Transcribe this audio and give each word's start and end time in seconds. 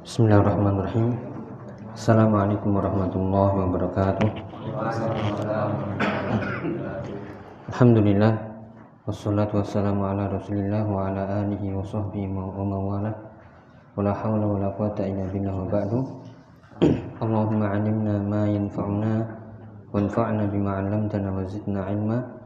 Bismillahirrahmanirrahim. 0.00 1.20
Assalamualaikum 1.92 2.80
warahmatullahi 2.80 3.60
wabarakatuh. 3.60 4.28
Alhamdulillah 7.68 8.40
wassalatu 9.04 9.60
wassalamu 9.60 10.08
ala 10.08 10.32
Rasulillah 10.32 10.80
wa 10.88 11.12
ala 11.12 11.44
alihi 11.44 11.76
wa 11.76 11.84
sahbihi 11.84 12.32
wa 12.32 12.56
mawala. 12.64 13.12
Wala 14.00 14.16
hawla 14.16 14.56
wala 14.56 14.72
quwata 14.80 15.04
illa 15.04 15.28
billah 15.28 15.52
wa 15.52 15.68
ba'du. 15.68 16.00
Allahumma 17.20 17.68
'allimna 17.68 18.16
ma 18.16 18.48
yanfa'una 18.48 19.28
wanfa'na 19.92 20.48
bima 20.48 20.80
'allamtana 20.80 21.28
wa 21.36 21.44
zidna 21.44 21.84
'ilma. 21.84 22.39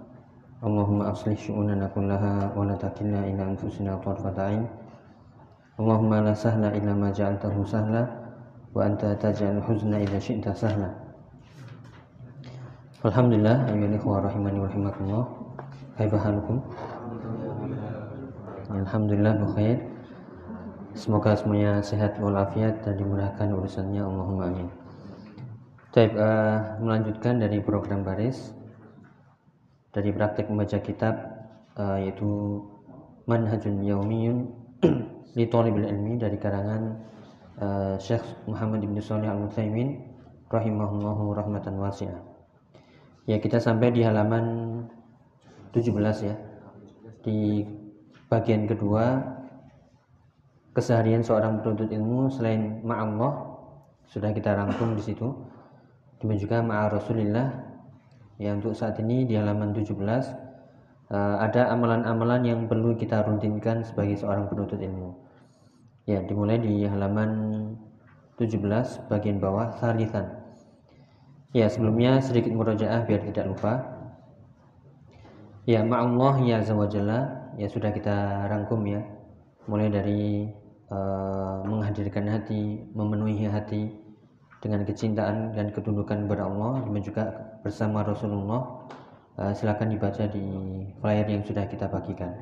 Allahumma 0.65 1.13
aslih 1.13 1.37
syu'unana 1.37 1.93
kullaha 1.93 2.49
wa 2.57 2.65
la 2.65 2.73
takilna 2.81 3.21
ila 3.29 3.53
anfusina 3.53 4.01
tarfata 4.01 4.49
'ain. 4.49 4.65
Allahumma 5.77 6.25
la 6.25 6.33
sahla 6.33 6.73
illa 6.73 6.97
ma 6.97 7.13
ja'altahu 7.13 7.69
sahla 7.69 8.09
wa 8.73 8.81
anta 8.89 9.13
taj'al 9.21 9.61
huzna 9.61 10.01
idza 10.01 10.17
syi'ta 10.17 10.57
sahla. 10.57 10.89
Alhamdulillah 13.05 13.69
ayyuhal 13.69 13.93
ikhwah 14.01 14.25
rahimani 14.25 14.59
wa 14.65 14.69
rahimakumullah. 14.73 15.27
Kaifa 16.01 16.17
halukum? 16.17 16.57
Alhamdulillah 18.73 19.37
bukhair. 19.45 19.85
Semoga 20.97 21.37
semuanya 21.37 21.85
sehat 21.85 22.17
walafiat 22.17 22.81
dan 22.89 22.97
dimudahkan 22.97 23.53
urusannya 23.53 24.01
Allahumma 24.01 24.49
amin. 24.49 24.73
Baik, 25.93 26.17
uh, 26.17 26.81
melanjutkan 26.81 27.37
dari 27.37 27.61
program 27.61 28.01
baris 28.01 28.57
dari 29.95 30.11
praktek 30.11 30.51
membaca 30.51 30.79
kitab 30.83 31.15
uh, 31.79 31.97
yaitu 32.03 32.61
Manhajun 33.31 33.81
Yaumiyun 33.87 34.39
li 35.39 35.47
Talibil 35.49 35.87
Ilmi 35.87 36.19
dari 36.19 36.37
karangan 36.37 36.83
uh, 37.63 37.95
Syekh 37.97 38.27
Muhammad 38.51 38.83
bin 38.83 38.99
Shalih 38.99 39.31
Al 39.31 39.47
Utsaimin 39.47 40.03
rahimahullahu 40.51 41.33
rahmatan 41.33 41.79
wasi'ah. 41.81 42.21
Ya, 43.25 43.41
kita 43.41 43.57
sampai 43.57 43.95
di 43.95 44.05
halaman 44.05 44.45
17 45.73 46.29
ya. 46.29 46.37
Di 47.25 47.65
bagian 48.29 48.69
kedua 48.69 49.25
keseharian 50.77 51.25
seorang 51.25 51.65
penuntut 51.65 51.89
ilmu 51.89 52.29
selain 52.29 52.85
ma'allah 52.85 53.57
sudah 54.11 54.31
kita 54.37 54.53
rangkum 54.53 54.99
di 54.99 55.03
situ. 55.03 55.33
Juga 56.25 56.61
ma'a 56.65 56.89
Rasulillah. 56.93 57.74
Ya, 58.35 58.51
untuk 58.51 58.75
saat 58.75 58.99
ini 58.99 59.23
di 59.23 59.39
halaman 59.39 59.71
17 59.71 59.95
uh, 59.95 60.11
eh, 60.11 61.37
ada 61.39 61.71
amalan-amalan 61.71 62.43
yang 62.43 62.61
perlu 62.67 62.99
kita 62.99 63.23
rutinkan 63.23 63.87
sebagai 63.87 64.19
seorang 64.19 64.51
penuntut 64.51 64.83
ilmu. 64.83 65.15
Ya, 66.11 66.19
dimulai 66.27 66.59
di 66.59 66.83
halaman 66.83 67.31
17 68.37 69.07
bagian 69.07 69.39
bawah 69.39 69.71
salisan. 69.79 70.27
Ya, 71.55 71.71
sebelumnya 71.71 72.19
sedikit 72.19 72.51
murojaah 72.51 73.07
biar 73.07 73.23
tidak 73.31 73.47
lupa. 73.47 73.73
Ya, 75.65 75.87
ma'allah 75.87 76.43
ya 76.43 76.59
zawajalla 76.61 77.55
ya 77.55 77.71
sudah 77.71 77.95
kita 77.95 78.51
rangkum 78.51 78.83
ya. 78.83 79.01
Mulai 79.71 79.89
dari 79.95 80.51
uh, 80.91 81.63
menghadirkan 81.65 82.27
hati, 82.27 82.83
memenuhi 82.93 83.47
hati, 83.47 84.04
dengan 84.65 84.81
kecintaan 84.89 85.53
dan 85.53 85.69
ketundukan 85.77 86.25
kepada 86.25 86.49
Allah 86.49 86.89
dan 86.89 87.03
juga 87.05 87.25
bersama 87.61 88.01
Rasulullah. 88.01 88.89
Uh, 89.37 89.53
silakan 89.53 89.93
dibaca 89.93 90.25
di 90.25 90.47
flyer 91.05 91.29
yang 91.29 91.45
sudah 91.45 91.69
kita 91.69 91.85
bagikan. 91.93 92.33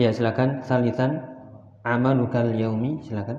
Ya 0.00 0.08
silakan. 0.08 0.64
Salitan 0.64 1.20
amalukal 1.84 2.48
yaumi. 2.56 3.04
Silakan. 3.04 3.36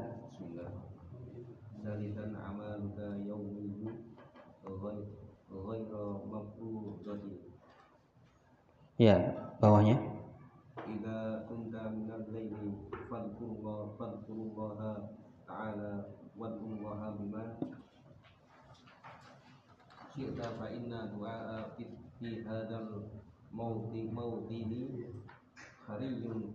Ya 8.96 9.36
bawahnya 9.60 10.00
Ida 10.88 11.44
kunta 11.52 11.92
minal 11.92 12.24
laili 12.32 12.80
fadkurullah 13.12 13.92
ta'ala 15.44 16.16
wad'ullaha 16.86 17.18
bima 17.18 17.42
syi'ta 20.14 20.54
fa 20.54 20.70
inna 20.70 21.10
du'a 21.10 21.74
fi 21.74 22.30
hadzal 22.46 23.10
mawdi 23.50 24.14
mawdini 24.14 25.10
hariyun 25.90 26.54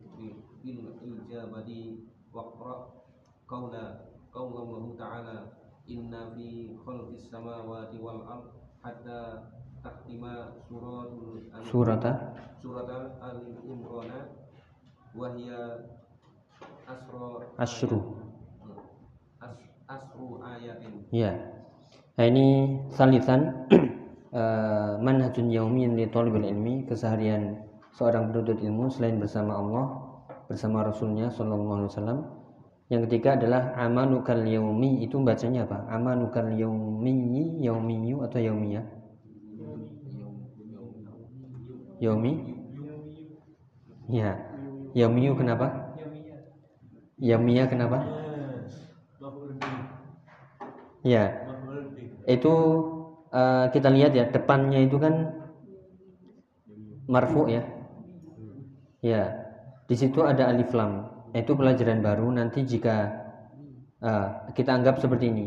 bil 0.63 0.87
ijabati 1.03 2.07
waqra. 2.31 2.95
Qawla 3.51 4.07
qawluhu 4.31 4.95
ta'ala 4.95 5.51
inna 5.91 6.31
fi 6.39 6.71
khalqis 6.87 7.27
samawati 7.27 7.99
wal 7.99 8.23
ard 8.23 8.47
hatta 8.87 9.51
taktima 9.83 10.55
suratul 10.71 11.51
surata? 11.67 12.31
al 13.19 13.43
imrana 13.67 14.31
wa 15.11 15.35
hiya 15.35 15.83
asra 16.87 18.30
asru 19.91 20.39
ayatin. 20.39 20.95
Ya. 21.11 21.35
Nah, 22.15 22.25
ini 22.29 22.79
salisan 22.95 23.67
uh, 24.31 24.95
manhajun 25.05 25.51
yaumin 25.51 25.99
li 25.99 26.07
talibil 26.07 26.47
ilmi, 26.47 26.87
keseharian 26.87 27.59
seorang 27.99 28.31
penuntut 28.31 28.63
ilmu 28.63 28.87
selain 28.93 29.19
bersama 29.19 29.59
Allah, 29.59 29.87
bersama 30.47 30.87
Rasulnya 30.87 31.27
sallallahu 31.35 31.83
alaihi 31.83 31.91
wasallam. 31.91 32.19
Yang 32.91 33.07
ketiga 33.07 33.39
adalah 33.39 33.71
amanukal 33.79 34.43
yaumi, 34.43 35.07
itu 35.07 35.15
bacanya 35.23 35.63
apa? 35.63 35.87
Amanukal 35.95 36.51
yaumi, 36.59 37.63
yaumiyu 37.63 38.27
atau 38.27 38.43
yaumiyah? 38.43 38.83
Yaumi? 42.03 42.35
Ya. 44.11 44.35
Yaumiyu 44.99 45.39
kenapa? 45.39 45.95
Yaumiyah 47.23 47.71
kenapa? 47.71 48.03
Ya. 51.07 51.25
Itu 52.29 52.55
uh, 53.33 53.67
kita 53.73 53.89
lihat 53.89 54.13
ya 54.13 54.29
depannya 54.29 54.81
itu 54.85 54.97
kan 55.01 55.15
marfu 57.09 57.49
ya. 57.49 57.63
Ya. 59.01 59.23
Di 59.89 59.97
situ 59.97 60.23
ada 60.23 60.49
alif 60.53 60.71
lam. 60.77 61.09
Itu 61.35 61.55
pelajaran 61.55 62.03
baru 62.03 62.27
nanti 62.35 62.67
jika 62.67 63.11
uh, 64.03 64.51
kita 64.55 64.77
anggap 64.77 65.01
seperti 65.01 65.31
ini. 65.31 65.47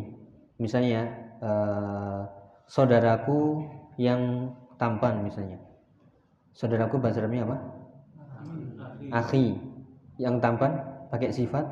Misalnya 0.57 1.11
uh, 1.43 2.21
saudaraku 2.67 3.67
yang 3.99 4.51
tampan 4.79 5.21
misalnya. 5.21 5.59
Saudaraku 6.53 7.01
bahasa 7.01 7.21
Arabnya 7.21 7.45
apa? 7.49 7.57
Akhi. 9.11 9.57
Yang 10.21 10.35
tampan 10.45 10.71
pakai 11.09 11.33
sifat 11.33 11.65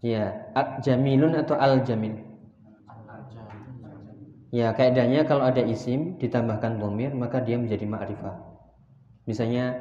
Ya, 0.00 0.48
jamilun 0.80 1.36
atau 1.36 1.60
al 1.60 1.84
jamil. 1.84 2.16
Ya, 4.50 4.74
kaidahnya 4.74 5.30
kalau 5.30 5.46
ada 5.46 5.62
isim 5.62 6.18
ditambahkan 6.18 6.82
domir 6.82 7.14
maka 7.14 7.38
dia 7.38 7.54
menjadi 7.54 7.86
ma'rifah. 7.86 8.34
Misalnya 9.30 9.78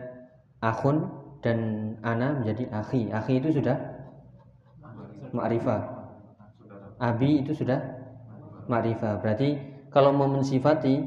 akhun 0.62 1.09
dan 1.41 1.57
ana 2.06 2.38
menjadi 2.38 2.69
akhi. 2.69 3.09
Akhi 3.09 3.41
itu 3.41 3.50
sudah 3.57 3.81
ma'rifah. 5.34 5.81
Abi 7.02 7.41
itu 7.41 7.57
sudah 7.57 7.81
ma'rifah. 8.69 9.25
Berarti 9.25 9.57
kalau 9.90 10.13
mau 10.13 10.30
mensifati 10.30 11.01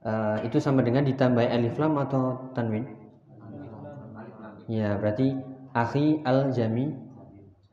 uh, 0.00 0.40
itu 0.40 0.56
sama 0.56 0.80
dengan 0.80 1.04
ditambah 1.04 1.44
alif 1.44 1.76
lam 1.76 2.00
atau 2.00 2.56
tanwin? 2.56 2.88
Ya, 4.64 4.96
berarti 4.96 5.36
akhi 5.76 6.24
al-jami. 6.24 6.88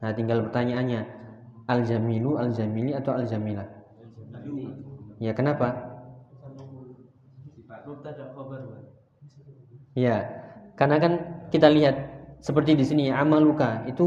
Nah, 0.04 0.12
tinggal 0.12 0.44
pertanyaannya 0.44 1.08
al-jamilu, 1.72 2.36
al-jamili 2.36 2.92
atau 2.92 3.16
al-jamilah? 3.16 3.80
Ya, 5.24 5.32
kenapa? 5.38 5.68
Ya, 9.96 10.16
karena 10.80 10.98
kan 11.04 11.14
kita 11.52 11.68
lihat 11.76 11.96
seperti 12.42 12.72
di 12.80 12.86
sini 12.88 13.04
amaluka 13.12 13.84
itu 13.92 14.04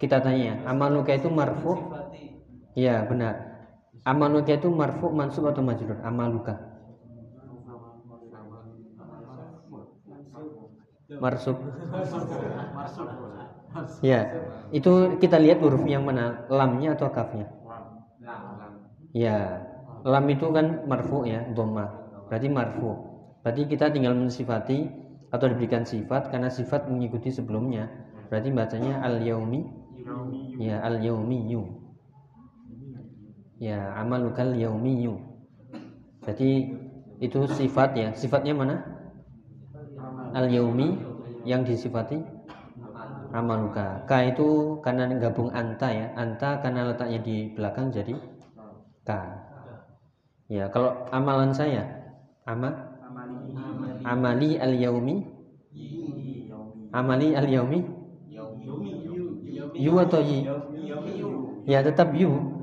kita 0.00 0.16
tanya, 0.26 0.52
amaluka 0.70 1.12
itu 1.18 1.28
marfu? 1.38 1.72
Ya, 2.84 2.96
benar. 3.10 3.34
Amaluka 4.10 4.52
itu 4.58 4.68
marfu, 4.80 5.06
mansub 5.18 5.44
atau 5.50 5.62
majrur? 5.68 5.98
Amaluka. 6.10 6.54
Marsub. 11.18 11.58
Ya, 14.10 14.20
itu 14.78 14.92
kita 15.22 15.36
lihat 15.44 15.58
huruf 15.64 15.82
yang 15.92 16.02
mana, 16.08 16.24
lamnya 16.58 16.88
atau 16.96 17.08
kafnya? 17.16 17.46
Ya, 19.12 19.64
lam 20.04 20.24
itu 20.28 20.46
kan 20.52 20.84
marfu 20.84 21.24
ya 21.24 21.42
dhamma 21.56 21.88
berarti 22.28 22.48
marfu 22.52 22.92
berarti 23.40 23.62
kita 23.66 23.90
tinggal 23.90 24.12
mensifati 24.12 24.86
atau 25.32 25.50
diberikan 25.50 25.82
sifat 25.82 26.30
karena 26.30 26.46
sifat 26.46 26.86
mengikuti 26.86 27.32
sebelumnya 27.32 27.90
Berarti 28.28 28.50
bacanya 28.50 29.04
al-yaumi. 29.04 29.62
Ya, 30.58 30.82
al-yaumiyu. 30.84 31.62
Ya, 33.62 33.94
amalukal 33.94 34.58
yaumiyu. 34.58 35.22
Jadi 36.24 36.74
itu 37.20 37.40
sifat 37.46 37.94
ya. 37.94 38.10
Sifatnya 38.16 38.58
mana? 38.58 38.76
Al-yaumi 40.34 40.98
yang 41.46 41.62
disifati 41.62 42.18
amaluka. 43.30 44.02
Ka 44.10 44.24
itu 44.24 44.80
karena 44.82 45.06
gabung 45.20 45.54
anta 45.54 45.88
ya. 45.94 46.10
Anta 46.18 46.58
karena 46.58 46.90
letaknya 46.90 47.20
di 47.22 47.36
belakang 47.54 47.94
jadi 47.94 48.18
ka. 49.06 49.43
Ya, 50.52 50.68
kalau 50.68 51.08
amalan 51.08 51.56
saya 51.56 51.88
ama? 52.44 52.68
Amali. 54.04 54.60
Al-yaumi. 54.60 55.24
Amali 56.92 57.28
al-yaumi. 57.32 57.80
Yu 59.74 59.92
atau 59.98 60.20
yi? 60.20 60.44
Ya 61.64 61.80
tetap 61.80 62.12
yu. 62.12 62.60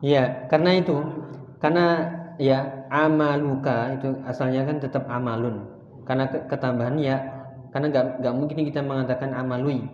Ya 0.00 0.48
karena 0.48 0.70
itu 0.76 0.96
karena 1.60 1.86
ya 2.36 2.88
amaluka 2.88 3.96
itu 3.96 4.08
asalnya 4.24 4.64
kan 4.64 4.76
tetap 4.80 5.04
amalun. 5.12 5.68
Karena 6.08 6.24
ketambahan 6.28 6.96
ya 6.96 7.16
karena 7.70 7.92
nggak 7.92 8.06
nggak 8.24 8.34
mungkin 8.34 8.58
kita 8.64 8.80
mengatakan 8.80 9.36
amalui. 9.36 9.84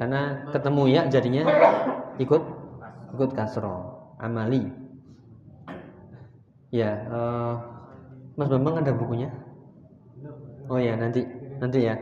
Karena 0.00 0.48
ketemu 0.48 0.82
ya 0.88 1.02
jadinya 1.12 1.44
ikut 2.16 2.59
ikut 3.14 3.30
kasro. 3.34 3.98
Amali. 4.20 4.68
Ya 6.70 6.90
uh, 7.10 7.54
Mas 8.38 8.46
Bambang 8.46 8.78
ada 8.78 8.94
bukunya? 8.94 9.32
Oh 10.70 10.78
ya 10.78 10.94
nanti 10.94 11.26
nanti 11.58 11.88
ya. 11.88 11.98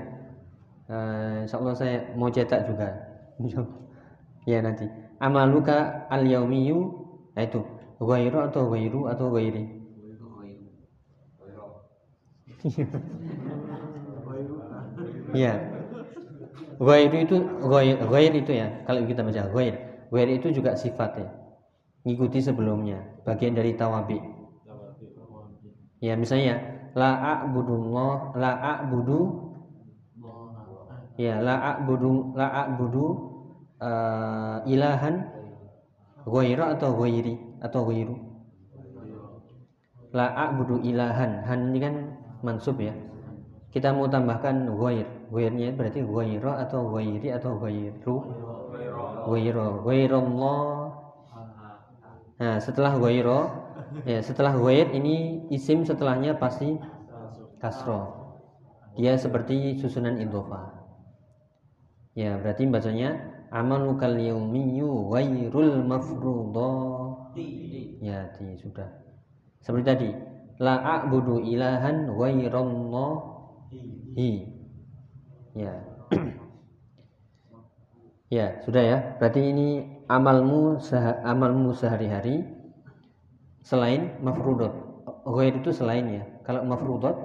Uh, 0.88 1.44
Insya 1.44 1.56
Allah 1.60 1.74
saya 1.76 1.96
mau 2.16 2.28
cetak 2.28 2.68
juga. 2.68 2.88
Ya 4.48 4.64
nanti. 4.64 4.88
Amaluka 5.20 6.08
al 6.08 6.24
yaumiyu 6.24 7.04
itu. 7.36 7.60
Ghairu 8.00 8.48
atau 8.48 8.72
ghairu 8.72 9.04
atau 9.04 9.28
ghairi? 9.28 9.68
Iya. 15.36 15.52
Ghair 16.78 17.10
itu 17.10 17.36
ghair 18.08 18.32
itu 18.32 18.52
ya. 18.54 18.72
Kalau 18.86 19.02
kita 19.04 19.20
baca 19.26 19.42
ghair, 19.50 19.74
ghair 20.12 20.28
itu 20.28 20.48
juga 20.52 20.74
sifat 20.74 21.10
ya. 21.20 21.28
Ngikuti 22.06 22.38
sebelumnya, 22.40 23.02
bagian 23.26 23.52
dari 23.52 23.76
tawabi. 23.76 24.16
Ya, 25.98 26.14
misalnya 26.14 26.62
la 26.94 27.42
a'budullah, 27.42 28.38
la 28.38 28.52
a'budu 28.56 29.46
Ya, 31.18 31.42
la 31.42 31.74
a'budu 31.74 33.02
uh, 33.82 34.62
ilahan 34.70 35.26
ghaira 36.22 36.78
atau 36.78 36.94
ghairi 36.94 37.34
atau 37.58 37.82
ghairu. 37.90 38.14
La 40.14 40.30
a'budu 40.30 40.78
ilahan. 40.86 41.42
Han 41.42 41.74
ini 41.74 41.78
kan 41.82 41.94
mansub 42.46 42.78
ya 42.78 42.94
kita 43.68 43.92
mau 43.92 44.08
tambahkan 44.08 44.64
ghair 44.80 45.06
ghairnya 45.28 45.76
berarti 45.76 46.00
ghaira 46.00 46.64
atau 46.64 46.88
ghairi 46.96 47.28
atau 47.36 47.60
ghairu 47.60 48.16
ghaira 49.28 49.84
ghairallah 49.84 50.64
nah 52.38 52.56
setelah 52.62 52.96
ghaira 52.96 53.40
ya 54.04 54.20
setelah 54.24 54.54
ghair 54.56 54.92
ini 54.92 55.48
isim 55.48 55.84
setelahnya 55.84 56.36
pasti 56.36 56.76
kasro. 57.58 58.16
Dia 58.98 59.14
seperti 59.14 59.78
susunan 59.78 60.18
idhofa 60.18 60.74
ya 62.18 62.34
berarti 62.38 62.66
bacanya 62.66 63.14
amalu 63.54 63.94
kal 63.94 64.18
yaumiyyu 64.18 65.06
ghairul 65.06 65.86
mafruḍa 65.86 66.74
ya 68.02 68.26
di, 68.34 68.58
sudah. 68.58 68.90
Seperti 69.62 69.84
tadi 69.86 70.10
la 70.58 70.82
a'budu 70.98 71.38
ilahan 71.42 72.10
ghairallah. 72.10 73.12
Hi. 74.18 74.30
Ya 75.54 75.87
ya 78.28 78.60
sudah 78.64 78.82
ya. 78.84 78.98
Berarti 79.16 79.40
ini 79.40 79.68
amalmu 80.08 80.80
amalmu 81.24 81.72
sehari-hari 81.76 82.44
selain 83.64 84.16
mafrudot. 84.24 84.72
Ghair 85.28 85.60
itu 85.60 85.70
selain 85.72 86.06
ya. 86.08 86.24
Kalau 86.44 86.64
mafrudot 86.64 87.16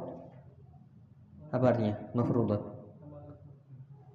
apa 1.53 1.65
artinya? 1.69 1.95
Mafrudot. 2.11 2.61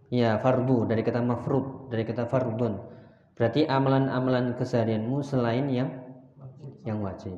Ya 0.09 0.41
fardu 0.41 0.89
dari 0.89 1.05
kata 1.05 1.21
mafrud 1.21 1.93
dari 1.93 2.05
kata 2.09 2.25
fardun. 2.29 2.81
Berarti 3.37 3.69
amalan-amalan 3.69 4.57
keseharianmu 4.57 5.21
selain 5.21 5.69
yang 5.69 6.09
yang 6.89 7.05
wajib. 7.05 7.37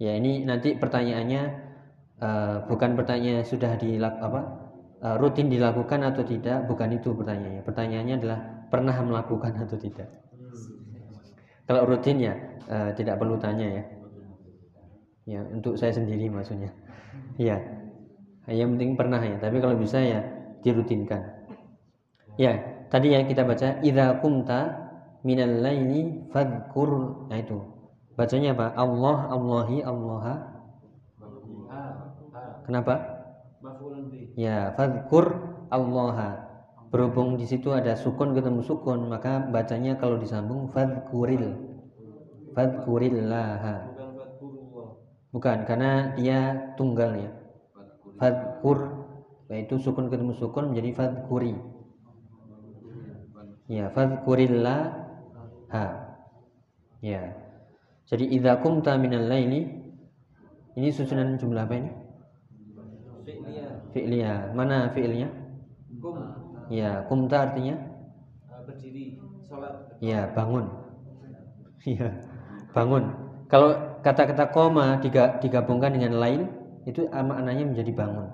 Ya 0.00 0.16
ini 0.16 0.42
nanti 0.42 0.74
pertanyaannya 0.74 1.42
uh, 2.18 2.56
bukan 2.66 2.98
pertanyaan 2.98 3.46
sudah 3.46 3.78
dilak 3.78 4.18
apa 4.18 4.63
uh, 5.04 5.16
rutin 5.20 5.52
dilakukan 5.52 6.00
atau 6.00 6.24
tidak? 6.24 6.64
Bukan 6.64 6.96
itu 6.96 7.12
pertanyaannya. 7.12 7.62
Pertanyaannya 7.62 8.14
adalah 8.16 8.38
pernah 8.72 8.96
melakukan 9.04 9.52
atau 9.60 9.76
tidak? 9.76 10.08
Kalau 11.64 11.84
rutin 11.88 12.20
ya 12.20 12.34
uh, 12.68 12.90
tidak 12.96 13.20
perlu 13.20 13.36
tanya 13.36 13.68
ya. 13.68 13.84
Ya 15.24 15.40
untuk 15.48 15.76
saya 15.76 15.92
sendiri 15.92 16.28
maksudnya. 16.32 16.72
Ya 17.36 17.60
yang 18.48 18.76
penting 18.76 18.96
pernah 18.96 19.20
ya. 19.20 19.36
Tapi 19.40 19.60
kalau 19.60 19.76
bisa 19.76 20.00
ya 20.00 20.20
dirutinkan. 20.64 21.20
Ya 22.40 22.60
tadi 22.88 23.12
yang 23.12 23.28
kita 23.28 23.44
baca 23.44 23.80
idza 23.80 24.20
kumta 24.20 24.60
minal 25.24 25.64
laili 25.64 26.28
fadhkur. 26.32 27.24
Nah 27.28 27.38
itu. 27.40 27.60
Bacanya 28.14 28.54
apa? 28.54 28.66
Allah 28.76 29.18
Allahi 29.32 29.78
Allaha. 29.80 30.34
Kenapa? 32.64 33.13
Ya, 34.34 34.74
fadkur 34.74 35.26
Allah. 35.70 36.42
Berhubung 36.90 37.34
di 37.34 37.46
situ 37.46 37.74
ada 37.74 37.98
sukun 37.98 38.38
ketemu 38.38 38.62
sukun, 38.62 39.10
maka 39.10 39.42
bacanya 39.50 39.98
kalau 39.98 40.18
disambung 40.18 40.70
fadkuril. 40.70 41.54
Fadkurillah. 42.54 43.90
Bukan, 45.34 45.58
karena 45.66 46.14
dia 46.14 46.70
tunggal 46.78 47.18
ya. 47.18 47.30
Fadkur 48.18 49.06
yaitu 49.50 49.76
sukun 49.76 50.08
ketemu 50.08 50.32
sukun 50.38 50.70
menjadi 50.70 50.90
fadkuri. 50.94 51.54
Ya, 53.66 53.90
fadkurillah. 53.90 54.82
Ha. 55.74 55.84
Ya. 57.02 57.22
Jadi 58.06 58.30
idza 58.30 58.60
kumta 58.60 58.94
minal 59.00 59.26
laili 59.26 59.66
ini 60.74 60.88
susunan 60.90 61.40
jumlah 61.40 61.64
apa 61.66 61.74
ini? 61.74 61.90
Fi'liya. 63.94 64.52
Mana 64.52 64.90
fi'ilnya? 64.90 65.30
Kum. 66.02 66.18
Ya, 66.68 67.06
kumta 67.06 67.48
artinya? 67.48 67.78
Uh, 68.50 68.60
berdiri, 68.66 69.22
sholat. 69.46 69.94
Ya, 70.02 70.28
bangun. 70.34 70.66
Iya, 71.84 72.08
bangun. 72.74 73.04
Kalau 73.52 73.76
kata-kata 74.02 74.50
koma 74.50 74.98
digabungkan 75.38 75.94
dengan 75.94 76.18
lain, 76.18 76.48
itu 76.88 77.06
maknanya 77.08 77.64
menjadi 77.70 77.92
bangun. 77.92 78.28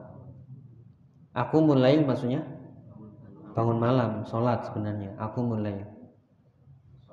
Aku 1.34 1.62
mulai 1.62 2.02
maksudnya 2.02 2.42
bangun 3.54 3.78
malam, 3.78 4.22
sholat 4.26 4.66
sebenarnya. 4.66 5.14
Aku 5.18 5.42
mulai. 5.46 5.82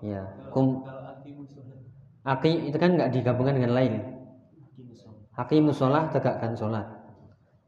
Ya, 0.02 0.26
kum. 0.54 0.86
Aki 2.22 2.70
itu 2.70 2.78
kan 2.78 2.94
nggak 2.94 3.14
digabungkan 3.18 3.58
dengan 3.58 3.74
lain. 3.74 3.94
Aki 5.38 5.62
musolah 5.62 6.10
tegakkan 6.14 6.54
sholat. 6.54 6.86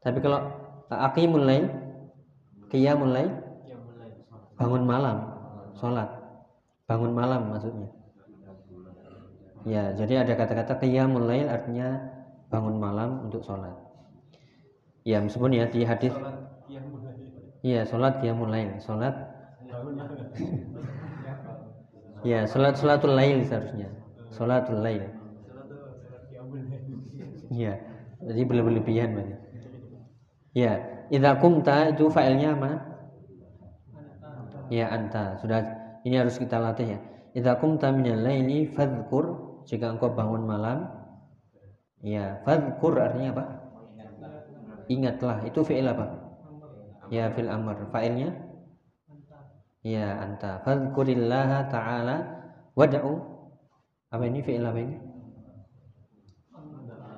Tapi 0.02 0.18
kalau 0.22 0.59
Aqimul 0.90 1.46
lail, 1.46 1.66
qiyamul 2.70 3.14
lail, 3.14 3.30
bangun 4.58 4.82
malam, 4.82 5.16
sholat, 5.78 6.10
bangun 6.90 7.14
malam 7.14 7.46
maksudnya. 7.54 7.88
Ya, 9.68 9.92
jadi 9.94 10.24
ada 10.26 10.34
kata-kata 10.34 10.82
qiyamul 10.82 11.30
lail 11.30 11.46
artinya 11.46 12.00
bangun 12.50 12.76
malam 12.82 13.30
untuk 13.30 13.46
sholat. 13.46 13.76
Ya, 15.06 15.22
meskipun 15.22 15.54
ya 15.54 15.70
di 15.70 15.86
hadis 15.86 16.12
Iya, 17.60 17.84
sholat 17.84 18.24
qiyamul 18.24 18.48
lail, 18.48 18.80
sholat 18.80 19.14
Ya, 22.20 22.44
sholat 22.44 22.76
sholatul 22.76 23.16
lail 23.16 23.40
seharusnya. 23.48 23.88
Sholatul 24.36 24.84
lail. 24.84 25.08
Iya, 27.48 27.80
jadi 28.20 28.42
berlebihan 28.44 29.16
berarti. 29.16 29.39
Ya, 30.54 30.72
idza 31.14 31.32
kumta 31.42 31.76
itu 31.94 32.04
failnya 32.14 32.50
mana? 32.62 32.78
Ya, 34.70 34.86
anta. 34.94 35.38
Sudah 35.42 35.60
ini 36.06 36.14
harus 36.20 36.38
kita 36.38 36.56
latih 36.62 36.86
ya. 36.94 36.98
Idza 37.34 37.52
kumta 37.60 37.90
minal 37.94 38.22
laili 38.26 38.66
fadhkur 38.70 39.24
jika 39.66 39.86
engkau 39.94 40.10
bangun 40.14 40.42
malam. 40.46 40.78
Ya, 42.02 42.40
fadhkur 42.44 42.94
artinya 43.00 43.30
apa? 43.34 43.44
ingatlah 44.94 45.36
itu 45.48 45.60
fi'il 45.68 45.86
apa 45.86 46.06
ya 47.14 47.30
fil 47.34 47.48
amr 47.48 47.76
fa'ilnya 47.92 48.28
ya 49.84 50.06
anta 50.24 50.60
fadhkurillaha 50.64 51.58
ta'ala 51.72 52.16
wad'u 52.78 53.14
apa 54.12 54.24
ini 54.28 54.40
fi'il 54.46 54.64
apa 54.66 54.78
ini 54.80 54.96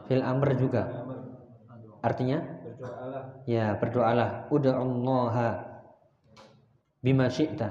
fil 0.06 0.22
amr 0.22 0.48
juga 0.62 0.82
artinya 2.02 2.38
ya 3.46 3.76
berdoalah. 3.78 4.46
Ud'ullaha 4.52 5.48
bima 7.02 7.26
syi'ta. 7.26 7.68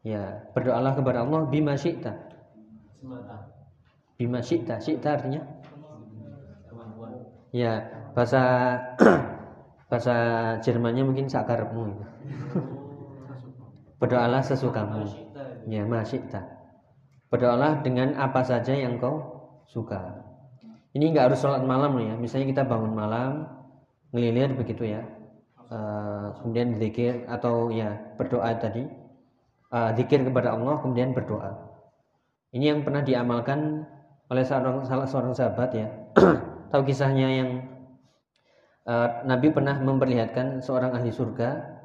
Ya 0.00 0.48
berdoalah 0.56 0.96
kepada 0.96 1.24
Allah 1.24 1.48
bima 1.48 1.76
syi'ta. 1.76 2.12
Bima 4.16 4.40
syi'ta. 4.40 4.80
Syi'ta 4.80 5.08
artinya? 5.16 5.42
Ya 7.50 7.82
bahasa 8.14 8.42
bahasa 9.90 10.16
Jermannya 10.62 11.02
mungkin 11.02 11.26
sakarepmu. 11.26 11.98
Berdoalah 14.00 14.40
sesukamu. 14.40 15.04
Ya 15.68 15.84
masyikta 15.84 16.60
berdoalah 17.30 17.80
dengan 17.86 18.18
apa 18.18 18.42
saja 18.42 18.74
yang 18.74 18.98
kau 18.98 19.22
suka 19.70 20.19
ini 20.90 21.14
nggak 21.14 21.30
harus 21.30 21.38
sholat 21.38 21.62
malam 21.62 21.94
loh 21.94 22.04
ya. 22.04 22.14
Misalnya 22.18 22.50
kita 22.50 22.62
bangun 22.66 22.94
malam 22.94 23.46
ngelilir 24.10 24.58
begitu 24.58 24.90
ya. 24.90 25.06
Uh, 25.70 26.34
kemudian 26.42 26.74
zikir 26.82 27.30
atau 27.30 27.70
ya 27.70 27.94
berdoa 28.18 28.50
tadi. 28.58 28.82
Uh, 29.70 29.94
zikir 29.94 30.26
kepada 30.26 30.58
Allah 30.58 30.82
kemudian 30.82 31.14
berdoa. 31.14 31.54
Ini 32.50 32.74
yang 32.74 32.80
pernah 32.82 33.06
diamalkan 33.06 33.86
oleh 34.26 34.42
seorang 34.42 34.82
salah 34.82 35.06
seorang 35.06 35.30
sahabat 35.30 35.70
ya. 35.78 35.86
Tahu 36.74 36.82
kisahnya 36.82 37.28
yang 37.30 37.50
uh, 38.90 39.22
Nabi 39.22 39.54
pernah 39.54 39.78
memperlihatkan 39.78 40.58
seorang 40.58 40.90
ahli 40.98 41.14
surga 41.14 41.78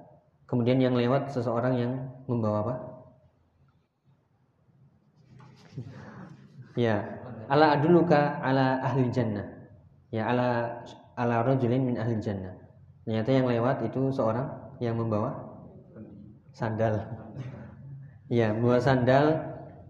kemudian 0.50 0.82
yang 0.82 0.98
lewat 0.98 1.30
seseorang 1.30 1.78
yang 1.78 1.94
membawa 2.26 2.58
apa? 2.66 2.76
Ya 6.74 7.25
ala 7.50 7.78
aduluka 7.78 8.42
ala 8.42 8.82
ahli 8.82 9.10
jannah. 9.10 9.46
Ya 10.10 10.30
ala 10.30 10.80
ala 11.18 11.44
rajulin 11.44 11.84
min 11.86 11.96
ahli 11.98 12.18
jannah. 12.22 12.54
Ternyata 13.06 13.30
yang 13.30 13.46
lewat 13.46 13.86
itu 13.86 14.10
seorang 14.10 14.48
yang 14.82 14.98
membawa 14.98 15.34
sandal. 16.56 17.00
Ya 18.26 18.50
membawa 18.50 18.82
sandal 18.82 19.38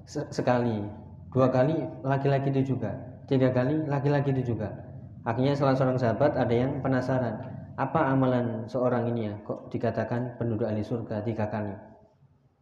sekali. 0.08 0.84
Dua 1.32 1.48
kali 1.48 1.76
laki-laki 2.04 2.52
itu 2.52 2.76
juga. 2.76 2.92
Tiga 3.32 3.48
kali 3.56 3.88
laki-laki 3.88 4.36
itu 4.36 4.52
juga. 4.52 4.76
Akhirnya 5.24 5.56
salah 5.56 5.72
seorang 5.72 5.96
sahabat 5.96 6.36
ada 6.36 6.52
yang 6.52 6.84
penasaran 6.84 7.40
apa 7.76 8.12
amalan 8.12 8.68
seorang 8.68 9.08
ini 9.12 9.32
ya? 9.32 9.36
Kok 9.44 9.72
dikatakan 9.72 10.36
penduduk 10.40 10.68
ahli 10.68 10.84
surga 10.84 11.24
tiga 11.24 11.48
kali? 11.48 11.76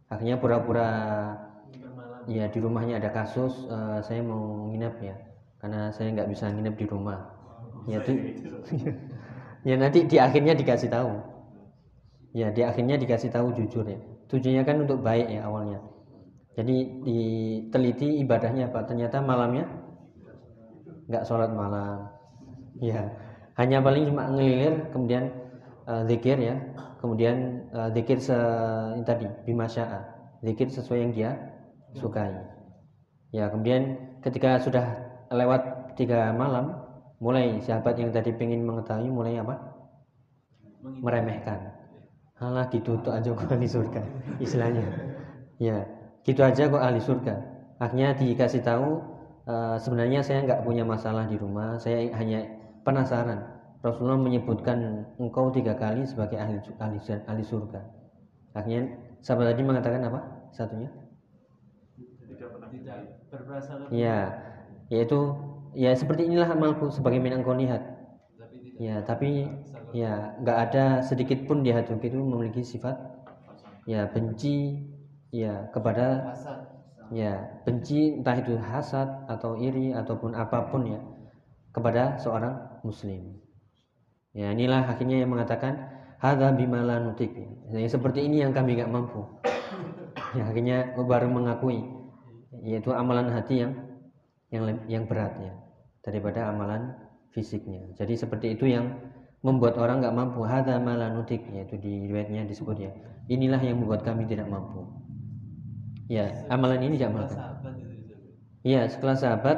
Akhirnya 0.09 0.37
pura-pura 0.37 0.89
ya 2.27 2.47
di 2.47 2.59
rumahnya 2.59 2.99
ada 2.99 3.09
kasus 3.11 3.67
uh, 3.67 3.99
saya 4.03 4.23
mau 4.23 4.69
nginep 4.71 4.95
ya. 5.03 5.15
Karena 5.59 5.91
saya 5.95 6.11
nggak 6.11 6.29
bisa 6.31 6.51
nginep 6.51 6.75
di 6.75 6.85
rumah. 6.87 7.19
Ya 7.87 7.99
tuh 8.03 8.15
ya 9.67 9.75
nanti 9.79 10.03
di 10.07 10.17
akhirnya 10.19 10.55
dikasih 10.55 10.91
tahu. 10.91 11.11
Ya 12.33 12.49
di 12.49 12.61
akhirnya 12.65 12.99
dikasih 12.99 13.31
tahu 13.31 13.55
jujur 13.55 13.85
ya. 13.87 13.99
Tujuannya 14.27 14.63
kan 14.65 14.77
untuk 14.83 14.99
baik 14.99 15.29
ya 15.29 15.47
awalnya. 15.47 15.79
Jadi 16.53 17.01
diteliti 17.01 18.21
ibadahnya 18.21 18.69
apa 18.69 18.85
ternyata 18.85 19.21
malamnya 19.21 19.65
nggak 21.07 21.23
sholat 21.25 21.51
malam. 21.53 22.09
Ya 22.81 23.13
hanya 23.55 23.85
paling 23.85 24.09
cuma 24.09 24.33
ngelilir 24.33 24.89
kemudian 24.91 25.31
uh, 25.85 26.03
zikir 26.09 26.37
ya. 26.41 26.55
Kemudian 27.03 27.67
uh, 27.75 27.91
zikir 27.91 28.15
se 28.15 28.35
ini 28.95 29.03
tadi 29.03 29.27
bimasya'a 29.43 29.99
zikir 30.43 30.71
sesuai 30.71 30.99
yang 31.03 31.11
dia 31.11 31.31
sukai. 31.97 32.33
Ya, 33.33 33.49
kemudian 33.49 33.97
ketika 34.21 34.61
sudah 34.61 34.85
lewat 35.33 35.97
tiga 35.97 36.29
malam, 36.33 36.77
mulai 37.17 37.57
sahabat 37.63 37.97
yang 37.97 38.13
tadi 38.13 38.29
ingin 38.37 38.61
mengetahui 38.61 39.09
mulai 39.09 39.41
apa? 39.41 39.57
Meremehkan. 40.83 41.73
Halah 42.37 42.67
gitu 42.69 42.99
tuh 43.01 43.13
aja 43.15 43.31
kok 43.31 43.49
ahli 43.49 43.65
surga, 43.69 44.01
istilahnya. 44.43 44.85
Ya, 45.57 45.87
gitu 46.27 46.43
aja 46.43 46.69
kok 46.69 46.81
ahli 46.81 46.99
surga. 47.01 47.35
Akhirnya 47.81 48.13
dikasih 48.13 48.61
tahu 48.61 49.01
uh, 49.47 49.77
sebenarnya 49.79 50.21
saya 50.21 50.43
nggak 50.45 50.61
punya 50.67 50.83
masalah 50.83 51.25
di 51.25 51.39
rumah, 51.39 51.79
saya 51.79 52.11
hanya 52.19 52.45
penasaran. 52.83 53.39
Rasulullah 53.83 54.15
menyebutkan 54.15 55.09
engkau 55.19 55.51
tiga 55.51 55.75
kali 55.75 56.07
sebagai 56.07 56.39
ahli 56.39 56.59
ahli, 56.79 56.99
ahli 57.03 57.43
surga. 57.43 57.81
Akhirnya 58.55 58.95
sahabat 59.19 59.55
tadi 59.55 59.61
mengatakan 59.65 60.01
apa? 60.07 60.19
Satunya? 60.55 60.87
Ya, 63.91 64.17
yaitu 64.93 65.19
ya 65.83 65.91
seperti 65.95 66.21
inilah 66.29 66.49
amalku 66.55 66.89
sebagaimana 66.95 67.39
engkau 67.41 67.55
lihat. 67.57 67.81
Ya, 68.81 69.01
tapi 69.05 69.49
ya 69.93 70.33
nggak 70.41 70.57
ada 70.69 70.85
sedikit 71.05 71.45
pun 71.47 71.61
di 71.65 71.69
hati 71.75 71.93
itu 72.09 72.17
memiliki 72.17 72.65
sifat 72.65 72.95
ya 73.85 74.09
benci 74.13 74.77
ya 75.29 75.69
kepada 75.75 76.07
ya 77.19 77.31
benci 77.65 78.17
entah 78.19 78.35
itu 78.41 78.53
hasad 78.57 79.07
atau 79.29 79.51
iri 79.67 79.93
ataupun 79.93 80.31
apa 80.43 80.59
pun 80.71 80.81
ya 80.93 80.99
kepada 81.75 82.17
seorang 82.23 82.81
muslim. 82.87 83.21
Ya 84.33 84.47
inilah 84.55 84.81
akhirnya 84.91 85.17
yang 85.21 85.31
mengatakan 85.33 85.73
hadza 86.23 86.49
bimala 86.57 86.95
nutik. 87.05 87.31
Ya, 87.73 87.87
seperti 87.89 88.25
ini 88.27 88.41
yang 88.43 88.51
kami 88.57 88.75
nggak 88.77 88.91
mampu. 88.91 89.21
Ya 90.33 90.49
akhirnya 90.49 90.77
baru 90.97 91.27
mengakui 91.29 91.92
yaitu 92.61 92.93
amalan 92.93 93.33
hati 93.33 93.65
yang 93.65 93.73
yang 94.53 94.63
yang 94.85 95.03
berat 95.09 95.33
ya 95.41 95.53
daripada 96.05 96.53
amalan 96.53 96.93
fisiknya. 97.33 97.81
Jadi 97.97 98.13
seperti 98.13 98.53
itu 98.53 98.69
yang 98.69 98.93
membuat 99.41 99.75
orang 99.81 100.05
nggak 100.05 100.15
mampu. 100.15 100.45
Hada 100.45 100.77
malanutik 100.77 101.41
yaitu 101.49 101.81
di 101.81 102.05
riwayatnya 102.05 102.45
disebut 102.45 102.77
ya. 102.77 102.91
Inilah 103.31 103.59
yang 103.63 103.81
membuat 103.81 104.05
kami 104.05 104.29
tidak 104.29 104.45
mampu. 104.45 104.85
Ya, 106.11 106.29
amalan 106.51 106.83
ini 106.83 106.99
tidak 106.99 107.15
mampu. 107.15 107.35
Iya, 108.63 108.87
sekelas 108.91 109.23
sahabat 109.23 109.57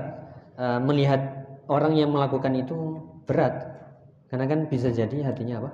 uh, 0.58 0.80
melihat 0.82 1.46
orang 1.68 1.94
yang 1.98 2.14
melakukan 2.14 2.54
itu 2.56 3.02
berat. 3.26 3.76
Karena 4.30 4.46
kan 4.50 4.60
bisa 4.70 4.90
jadi 4.90 5.26
hatinya 5.26 5.62
apa? 5.62 5.72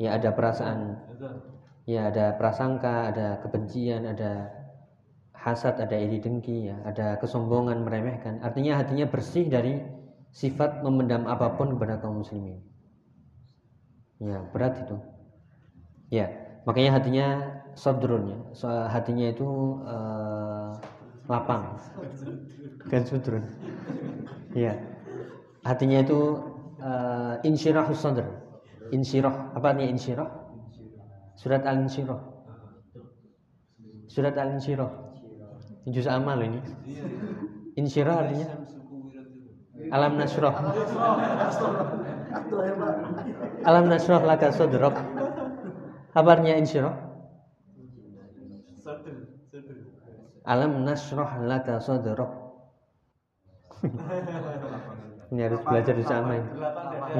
Ya 0.00 0.18
ada 0.18 0.34
perasaan 0.34 0.98
ya 1.86 2.10
ada 2.10 2.34
prasangka, 2.38 3.10
ada 3.14 3.26
kebencian, 3.42 4.06
ada 4.06 4.50
hasad, 5.42 5.74
ada 5.82 5.98
iri 5.98 6.22
dengki, 6.22 6.70
ya, 6.70 6.78
ada 6.86 7.18
kesombongan, 7.18 7.82
meremehkan. 7.82 8.38
Artinya 8.46 8.78
hatinya 8.78 9.10
bersih 9.10 9.50
dari 9.50 9.82
sifat 10.30 10.86
memendam 10.86 11.26
apa 11.26 11.58
pun 11.58 11.74
kepada 11.74 11.98
kaum 11.98 12.22
muslimin. 12.22 12.62
Ya, 14.22 14.38
berat 14.54 14.86
itu. 14.86 14.96
Ya, 16.14 16.30
makanya 16.62 17.02
hatinya 17.02 17.26
sodrun 17.74 18.30
ya. 18.30 18.38
So, 18.54 18.70
hatinya 18.70 19.34
itu 19.34 19.82
uh, 19.82 20.78
lapang. 21.26 21.74
Kan 22.86 23.02
sudrun. 23.02 23.42
Ya. 24.54 24.78
Hatinya 25.66 26.06
itu 26.06 26.38
uh, 26.78 27.42
insyirahus 27.42 27.98
sadr. 27.98 28.30
Insyirah. 28.94 29.58
Apa 29.58 29.74
artinya 29.74 29.90
insyirah? 29.90 30.28
Surat 31.34 31.66
Al-Insyirah. 31.66 32.20
Surat 34.06 34.36
Al-Insyirah 34.36 35.11
juz 35.88 36.06
amal 36.06 36.38
ini. 36.42 36.60
Insyirah 37.74 38.14
artinya. 38.26 38.48
Alam 39.90 40.20
nasroh. 40.20 40.54
Alam 43.64 43.84
nasroh. 43.90 44.20
Laka 44.22 44.52
sodrok 44.52 44.96
apa 46.12 46.28
artinya 46.28 46.60
insyirah 46.60 46.92
alam 50.44 50.84
nasroh 50.84 51.30
laka 51.48 51.80
sodrok 51.80 52.32
ini 55.32 55.40
harus 55.40 55.64
belajar 55.64 55.96
amal 56.12 56.36
ini. 56.36 56.48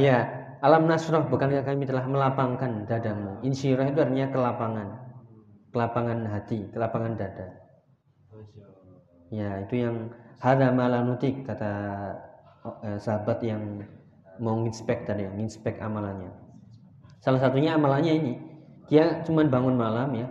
Ya 0.05 0.29
alam 0.61 0.85
nasroh 0.85 1.25
bukankah 1.27 1.65
kami 1.65 1.89
telah 1.89 2.05
melapangkan 2.05 2.85
dadamu? 2.85 3.41
Insyirah 3.41 3.89
itu 3.89 3.99
artinya 4.05 4.29
kelapangan. 4.29 4.89
Kelapangan 5.73 6.29
hati 6.29 6.69
kelapangan 6.69 7.17
dada 7.17 7.62
Ya, 9.33 9.65
itu 9.65 9.81
yang 9.81 10.13
hada 10.43 10.69
malanutik 10.75 11.47
kata 11.49 11.73
eh, 12.85 12.99
sahabat 13.01 13.41
yang 13.41 13.81
mau 14.43 14.61
nginspek 14.61 15.09
tadi, 15.09 15.25
nginspek 15.25 15.81
amalannya. 15.81 16.31
Salah 17.23 17.41
satunya 17.41 17.79
amalannya 17.79 18.13
ini, 18.13 18.33
dia 18.91 19.23
cuma 19.25 19.47
bangun 19.47 19.79
malam 19.79 20.13
ya. 20.13 20.29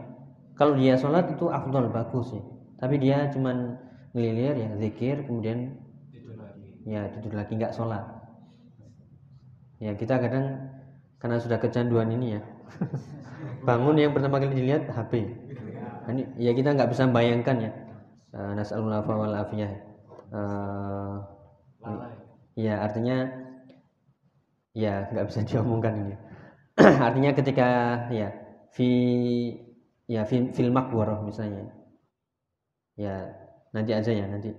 Kalau 0.60 0.78
dia 0.78 0.94
sholat 1.00 1.32
itu 1.34 1.50
afdol 1.50 1.90
bagus 1.90 2.36
ya. 2.36 2.44
Tapi 2.78 3.02
dia 3.02 3.32
cuma 3.34 3.80
ngelilir 4.14 4.56
ya, 4.58 4.70
zikir, 4.78 5.26
kemudian 5.26 5.80
tidur 6.12 6.38
lagi. 6.38 6.70
Ya, 6.86 7.02
tidur 7.10 7.34
lagi 7.34 7.52
nggak 7.58 7.74
sholat. 7.74 8.06
Ya 9.82 9.98
kita 9.98 10.22
kadang 10.22 10.70
karena 11.18 11.42
sudah 11.42 11.58
kecanduan 11.58 12.14
ini 12.14 12.38
ya. 12.38 12.42
Bangun 13.68 13.98
yang 13.98 14.14
pertama 14.14 14.38
kali 14.38 14.54
dilihat 14.54 14.86
HP. 14.90 15.26
Ini 16.12 16.22
ya 16.38 16.52
kita 16.54 16.78
nggak 16.78 16.90
bisa 16.94 17.10
bayangkan 17.10 17.58
ya. 17.58 17.72
Uh, 18.32 18.56
Nasallallahu 18.56 19.12
wal 19.12 19.36
afiyah. 19.36 19.72
Uh, 20.32 21.20
ya 22.56 22.80
artinya 22.80 23.28
ya 24.72 25.12
nggak 25.12 25.28
bisa 25.28 25.44
diomongkan 25.52 25.94
ini. 26.08 26.16
artinya 27.08 27.32
ketika 27.36 27.68
ya 28.08 28.32
fi 28.72 28.90
ya 30.08 30.24
film 30.24 30.56
fil 30.56 30.72
misalnya. 31.28 31.76
Ya 32.96 33.36
nanti 33.76 33.92
aja 33.92 34.12
ya 34.16 34.26
nanti 34.32 34.56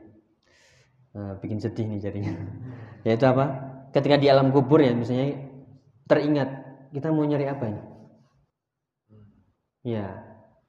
uh, 1.16 1.40
bikin 1.40 1.56
sedih 1.56 1.88
nih 1.88 2.00
jadinya. 2.04 2.32
ya 3.08 3.16
itu 3.16 3.24
apa? 3.24 3.72
Ketika 3.96 4.20
di 4.20 4.28
alam 4.28 4.52
kubur 4.52 4.84
ya 4.84 4.92
misalnya 4.92 5.32
teringat 6.04 6.48
kita 6.92 7.08
mau 7.08 7.24
nyari 7.24 7.48
apa 7.48 7.64
ini? 7.72 7.82
Ya, 9.82 10.22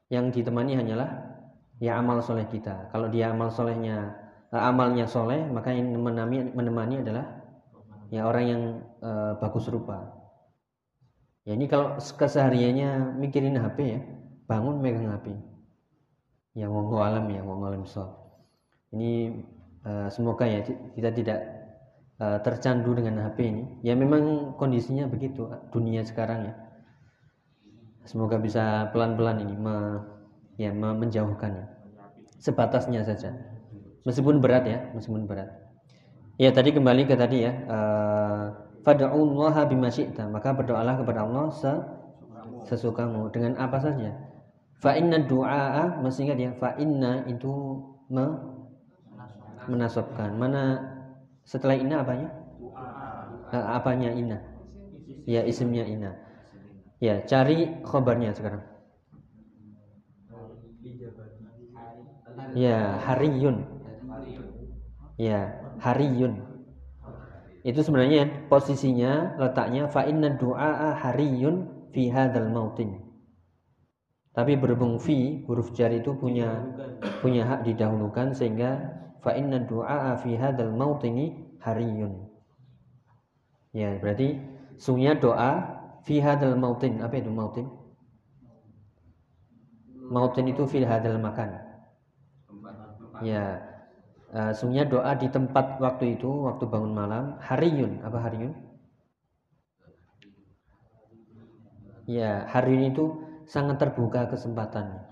yang 0.09 0.33
ditemani 0.33 0.73
hanyalah 0.73 1.32
ya 1.81 1.97
amal 1.97 2.21
soleh 2.21 2.45
kita. 2.49 2.89
Kalau 2.93 3.09
dia 3.09 3.31
amal 3.33 3.49
solehnya 3.49 4.13
uh, 4.53 4.63
amalnya 4.69 5.09
soleh, 5.09 5.41
maka 5.49 5.73
yang 5.73 5.89
menemani, 5.97 6.53
menemani 6.53 7.01
adalah 7.01 7.25
ya 8.13 8.29
orang 8.29 8.45
yang 8.45 8.61
uh, 9.01 9.33
bagus 9.41 9.65
rupa. 9.73 10.13
Ya 11.43 11.57
ini 11.57 11.67
kalau 11.67 11.99
kesehariannya 11.99 13.19
mikirin 13.19 13.59
HP 13.59 13.77
ya, 13.83 13.99
bangun 14.47 14.79
megang 14.79 15.11
HP. 15.11 15.35
Ya 16.53 16.69
wong 16.69 16.93
alam 16.93 17.27
ya, 17.33 17.41
wong 17.41 17.65
alam 17.65 17.83
so. 17.83 18.05
Ini 18.93 19.41
uh, 19.83 20.07
semoga 20.13 20.45
ya 20.45 20.61
kita 20.93 21.09
tidak 21.11 21.39
uh, 22.21 22.39
tercandu 22.45 22.93
dengan 22.95 23.25
HP 23.27 23.37
ini. 23.43 23.63
Ya 23.81 23.97
memang 23.97 24.55
kondisinya 24.55 25.09
begitu 25.09 25.49
dunia 25.73 26.05
sekarang 26.05 26.47
ya. 26.47 26.53
Semoga 28.03 28.35
bisa 28.39 28.91
pelan-pelan 28.91 29.43
ini 29.47 29.55
me, 29.55 29.75
ya 30.57 30.69
me, 30.73 30.93
menjauhkannya. 30.93 31.65
Sebatasnya 32.37 33.01
saja. 33.07 33.31
Meskipun 34.03 34.43
berat 34.43 34.67
ya, 34.67 34.79
meskipun 34.91 35.23
berat. 35.25 35.47
Ya 36.35 36.51
tadi 36.51 36.75
kembali 36.75 37.07
ke 37.07 37.15
tadi 37.15 37.47
ya. 37.47 37.53
Uh, 37.69 38.45
Fad'ullaha 38.83 39.63
bima 39.71 39.87
Maka 40.27 40.51
berdoalah 40.51 40.99
kepada 40.99 41.23
Allah 41.23 41.47
se 41.55 41.71
sesukamu 42.67 43.31
dengan 43.31 43.55
apa 43.55 43.79
saja. 43.79 44.11
Fa 44.83 44.99
inna 44.99 45.23
du'a 45.23 46.03
masih 46.03 46.27
ingat 46.27 46.39
ya, 46.43 46.51
fa 46.59 46.75
inna 46.75 47.23
itu 47.31 47.79
me 48.11 48.27
menasabkan. 49.71 50.35
Mana 50.35 50.83
setelah 51.47 51.79
inna 51.79 52.03
apanya? 52.03 52.27
Uh, 53.55 53.65
apanya 53.79 54.11
inna? 54.11 54.43
Ya 55.23 55.47
isimnya 55.47 55.87
inna. 55.87 56.11
Ya, 56.99 57.23
cari 57.23 57.83
khobarnya 57.87 58.35
sekarang. 58.35 58.72
Ya, 62.53 62.97
hariyun. 63.05 63.57
Ya, 65.17 65.39
hariyun. 65.81 66.33
Itu 67.69 67.79
sebenarnya 67.85 68.21
posisinya 68.51 69.39
letaknya 69.41 69.83
fa 69.93 70.01
inna 70.11 70.29
du'a 70.41 70.93
hariyun 71.01 71.55
fi 71.93 72.03
hadzal 72.15 72.47
mautin. 72.55 72.89
Tapi 74.35 74.53
berhubung 74.61 74.95
fi 75.05 75.17
huruf 75.47 75.71
jar 75.77 75.91
itu 75.93 76.11
punya 76.21 76.49
punya 77.21 77.43
hak 77.49 77.59
didahulukan 77.67 78.27
sehingga 78.37 78.71
fa 79.23 79.31
inna 79.39 79.59
du'a 79.69 80.19
fi 80.21 80.31
hadzal 80.41 80.71
mautini 80.75 81.25
hariyun. 81.65 82.13
Ya, 83.73 83.89
berarti 84.01 84.27
sungguhnya 84.77 85.13
doa 85.17 85.51
fi 86.05 86.21
hadal 86.21 86.53
mautin 86.59 87.01
apa 87.01 87.15
itu 87.17 87.31
mautin 87.33 87.67
mautin 90.13 90.47
itu 90.51 90.63
fi 90.71 90.79
hadal 90.91 91.17
makan 91.25 91.49
ya. 93.21 93.61
Uh, 94.33 94.49
sungguhnya 94.49 94.89
doa 94.89 95.13
di 95.13 95.29
tempat 95.29 95.77
waktu 95.77 96.17
itu 96.17 96.25
waktu 96.25 96.65
bangun 96.65 96.89
malam 96.89 97.37
hariyun. 97.37 98.01
Apa 98.01 98.17
hariyun? 98.17 98.53
Ya 102.09 102.49
hari 102.49 102.89
itu 102.89 103.21
sangat 103.45 103.77
terbuka 103.77 104.25
kesempatan. 104.33 105.05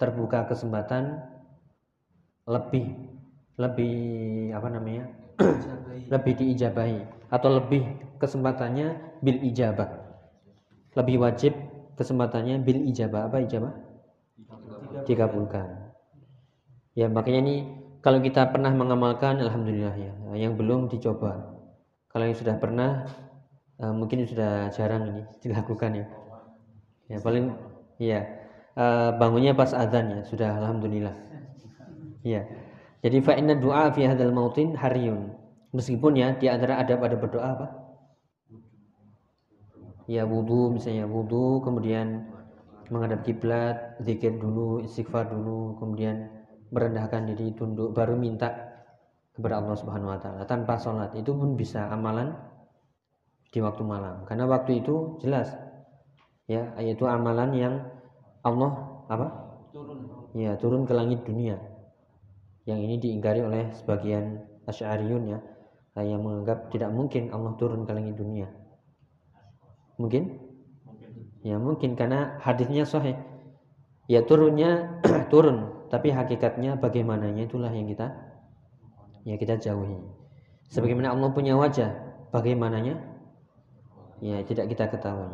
Terbuka 0.00 0.48
kesempatan 0.48 1.20
lebih 2.48 2.96
lebih 3.60 3.96
apa 4.56 4.68
namanya? 4.72 5.12
Lebih 6.08 6.40
diijabahi 6.40 7.28
atau 7.28 7.52
lebih 7.52 7.84
kesempatannya 8.16 9.20
bil 9.20 9.44
ijabah. 9.44 9.92
Lebih 10.96 11.20
wajib 11.20 11.52
kesempatannya 12.00 12.64
bil 12.64 12.80
ijabah. 12.88 13.28
Apa 13.28 13.44
ijabah? 13.44 13.76
Dikabulkan 15.04 15.77
ya 16.98 17.06
makanya 17.06 17.40
ini 17.46 17.56
kalau 17.98 18.22
kita 18.22 18.50
pernah 18.50 18.70
mengamalkan 18.74 19.42
alhamdulillah 19.42 19.94
ya. 19.98 20.12
Yang 20.38 20.54
belum 20.58 20.80
dicoba. 20.90 21.54
Kalau 22.08 22.24
yang 22.24 22.38
sudah 22.38 22.56
pernah 22.56 23.04
uh, 23.82 23.94
mungkin 23.94 24.22
sudah 24.24 24.70
jarang 24.74 25.12
ini 25.12 25.22
dilakukan 25.46 25.90
ya. 26.02 26.06
Ya 27.08 27.18
paling 27.22 27.54
ya 27.98 28.20
uh, 28.78 29.14
bangunnya 29.18 29.54
pas 29.54 29.74
adzan 29.74 30.14
ya. 30.14 30.20
Sudah 30.26 30.62
alhamdulillah. 30.62 31.14
Ya 32.22 32.46
jadi 33.02 33.22
fa 33.22 33.38
inna 33.38 33.54
du'a 33.58 33.90
fi 33.94 34.06
hadzal 34.06 34.34
mautin 34.34 34.74
hariyun. 34.78 35.34
Meskipun 35.74 36.16
ya 36.16 36.34
di 36.38 36.48
antara 36.48 36.80
adab 36.80 37.02
ada 37.04 37.16
berdoa 37.18 37.46
apa? 37.46 37.66
Ya 40.08 40.24
wudhu 40.24 40.72
misalnya 40.72 41.04
wudhu 41.04 41.60
kemudian 41.60 42.24
menghadap 42.88 43.20
kiblat 43.20 44.00
zikir 44.00 44.32
dulu 44.40 44.80
istighfar 44.80 45.28
dulu 45.28 45.76
kemudian 45.76 46.37
merendahkan 46.68 47.28
diri 47.32 47.54
tunduk 47.56 47.96
baru 47.96 48.14
minta 48.16 48.48
kepada 49.32 49.62
Allah 49.62 49.76
Subhanahu 49.78 50.12
wa 50.12 50.20
taala. 50.20 50.42
Tanpa 50.44 50.76
sholat 50.76 51.14
itu 51.14 51.30
pun 51.32 51.54
bisa 51.54 51.88
amalan 51.88 52.34
di 53.48 53.58
waktu 53.62 53.82
malam. 53.86 54.26
Karena 54.26 54.44
waktu 54.50 54.82
itu 54.84 55.20
jelas 55.22 55.48
ya 56.48 56.74
yaitu 56.80 57.04
amalan 57.04 57.54
yang 57.54 57.74
Allah 58.42 59.04
apa? 59.08 59.26
Turun. 59.72 59.98
Ya 60.36 60.56
turun 60.60 60.84
ke 60.84 60.92
langit 60.92 61.24
dunia. 61.24 61.56
Yang 62.68 62.80
ini 62.84 62.94
diingkari 63.00 63.40
oleh 63.40 63.72
sebagian 63.72 64.44
asy'ariyun 64.68 65.24
ya 65.32 65.40
yang 65.98 66.22
menganggap 66.22 66.70
tidak 66.70 66.94
mungkin 66.94 67.34
Allah 67.34 67.56
turun 67.58 67.82
ke 67.82 67.92
langit 67.96 68.14
dunia. 68.14 68.46
Mungkin? 69.98 70.30
Ya 71.42 71.58
mungkin 71.58 71.98
karena 71.98 72.38
hadisnya 72.38 72.86
sahih. 72.86 73.18
Ya 74.06 74.22
turunnya 74.24 75.02
turun, 75.32 75.77
tapi 75.88 76.12
hakikatnya 76.12 76.76
bagaimananya 76.76 77.48
itulah 77.48 77.72
yang 77.72 77.88
kita 77.88 78.12
ya 79.24 79.36
kita 79.36 79.60
jauhi. 79.60 79.98
Sebagaimana 80.68 81.16
Allah 81.16 81.32
punya 81.32 81.56
wajah, 81.56 81.96
bagaimananya? 82.28 83.00
Ya 84.20 84.44
tidak 84.44 84.68
kita 84.68 84.92
ketahui. 84.92 85.32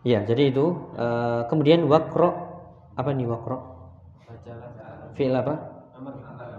Ya, 0.00 0.24
jadi 0.24 0.48
itu 0.48 0.64
uh, 0.96 1.44
kemudian 1.52 1.84
wakro 1.84 2.32
apa 2.96 3.10
nih 3.12 3.28
wakro? 3.28 3.58
Fi'il 5.12 5.34
apa? 5.36 5.54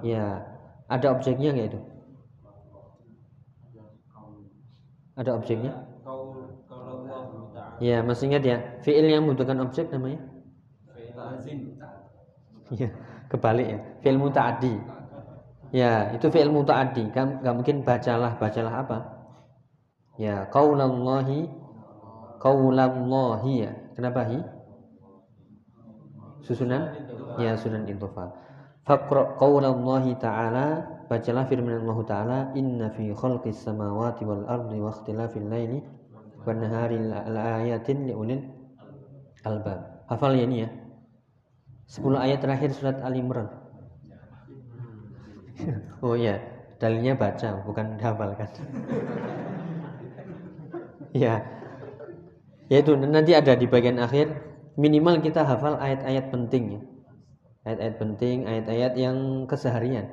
Ya, 0.06 0.46
ada 0.86 1.08
objeknya 1.18 1.50
nggak 1.56 1.68
itu? 1.74 1.80
Ada 5.18 5.32
objeknya? 5.38 5.74
Ya, 7.82 7.98
masih 8.06 8.30
ingat 8.30 8.44
ya? 8.46 8.58
Fi'il 8.86 9.10
yang 9.10 9.26
membutuhkan 9.26 9.58
objek 9.66 9.90
namanya? 9.90 10.22
Ya, 12.72 12.90
kebalik 13.28 13.68
ya. 13.68 13.80
Fi'il 14.00 14.20
muta'addi. 14.20 14.76
Ya, 15.76 16.16
itu 16.16 16.28
fi'il 16.32 16.52
muta'addi. 16.52 17.12
Kan 17.12 17.44
enggak 17.44 17.56
mungkin 17.56 17.78
bacalah, 17.84 18.36
bacalah 18.40 18.74
apa? 18.88 18.98
Ya, 20.16 20.48
qaulallahi 20.52 21.48
qaulallahi 22.40 23.52
ya. 23.68 23.72
Kenapa 23.96 24.28
hi? 24.28 24.40
Susunan? 26.48 26.96
Ya, 27.40 27.60
sunan 27.60 27.88
intofa. 27.88 28.32
Faqra 28.88 29.38
qaulallahi 29.38 30.18
ta'ala 30.18 30.84
bacalah 31.06 31.44
firman 31.46 31.86
Allah 31.86 32.00
Ta'ala 32.08 32.40
inna 32.58 32.90
fi 32.96 33.12
khalqis 33.12 33.68
samawati 33.68 34.24
wal 34.24 34.48
ardi 34.48 34.80
wa 34.80 34.90
ikhtilafil 34.90 35.48
laili 35.52 35.84
wa 36.42 36.56
naharil 36.56 37.12
ayatin 37.36 38.08
li 38.08 38.14
ulil 38.16 38.42
albab. 39.46 40.08
Hafal 40.10 40.34
ya 40.34 40.48
ini 40.48 40.66
ya. 40.66 40.70
10 41.92 42.08
ayat 42.16 42.40
terakhir 42.40 42.72
surat 42.72 43.04
Al 43.04 43.12
Imran. 43.20 43.52
oh 46.06 46.16
iya, 46.16 46.40
dalilnya 46.80 47.20
baca 47.20 47.68
bukan 47.68 48.00
kan 48.00 48.16
ya. 51.12 51.44
Yaitu 52.72 52.96
nanti 52.96 53.36
ada 53.36 53.60
di 53.60 53.68
bagian 53.68 54.00
akhir 54.00 54.32
minimal 54.80 55.20
kita 55.20 55.44
hafal 55.44 55.76
ayat-ayat 55.84 56.32
penting 56.32 56.80
ya. 56.80 56.82
Ayat-ayat 57.68 57.96
penting, 58.00 58.38
ayat-ayat 58.48 58.94
yang 58.96 59.44
keseharian. 59.44 60.08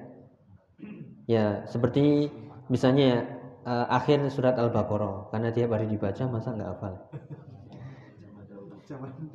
Ya, 1.30 1.62
seperti 1.70 2.34
misalnya 2.66 3.22
uh, 3.62 3.86
akhir 3.86 4.26
surat 4.34 4.58
Al-Baqarah 4.58 5.30
karena 5.30 5.54
tiap 5.54 5.70
hari 5.78 5.86
dibaca 5.86 6.26
masa 6.26 6.58
nggak 6.58 6.70
hafal. 6.74 6.94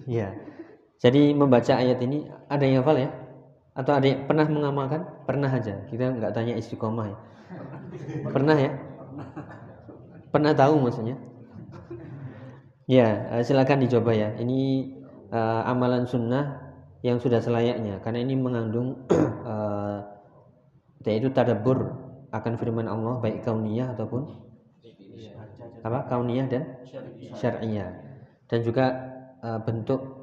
Iya. 0.03 0.35
Jadi 1.01 1.33
membaca 1.35 1.73
ayat 1.77 1.99
ini 2.03 2.29
ada 2.47 2.63
yang 2.63 2.83
hafal 2.83 2.97
ya? 2.99 3.09
Atau 3.73 3.93
ada 3.97 4.05
yang 4.05 4.29
pernah 4.29 4.45
mengamalkan? 4.45 5.01
Pernah 5.25 5.49
aja. 5.49 5.83
Kita 5.89 6.13
nggak 6.13 6.33
tanya 6.35 6.53
istiqomah 6.59 7.07
ya. 7.09 7.17
Pernah 8.29 8.57
ya? 8.57 8.71
Pernah 10.29 10.51
tahu 10.53 10.77
maksudnya? 10.81 11.17
Ya, 12.85 13.39
eh, 13.39 13.43
silakan 13.45 13.83
dicoba 13.83 14.11
ya. 14.11 14.35
Ini 14.37 14.91
uh, 15.33 15.61
amalan 15.65 16.05
sunnah 16.05 16.63
yang 17.03 17.19
sudah 17.19 17.43
selayaknya 17.43 17.99
karena 17.99 18.23
ini 18.23 18.39
mengandung 18.39 19.03
uh, 19.43 19.99
yaitu 21.07 21.27
tadabbur 21.35 21.99
akan 22.31 22.55
firman 22.55 22.87
Allah 22.87 23.19
baik 23.19 23.43
kauniyah 23.43 23.91
ataupun 23.91 24.23
apa 25.83 25.99
kauniyah 26.07 26.47
dan 26.47 26.63
syariah 27.35 27.91
dan 28.47 28.59
juga 28.63 28.85
uh, 29.43 29.59
bentuk 29.59 30.22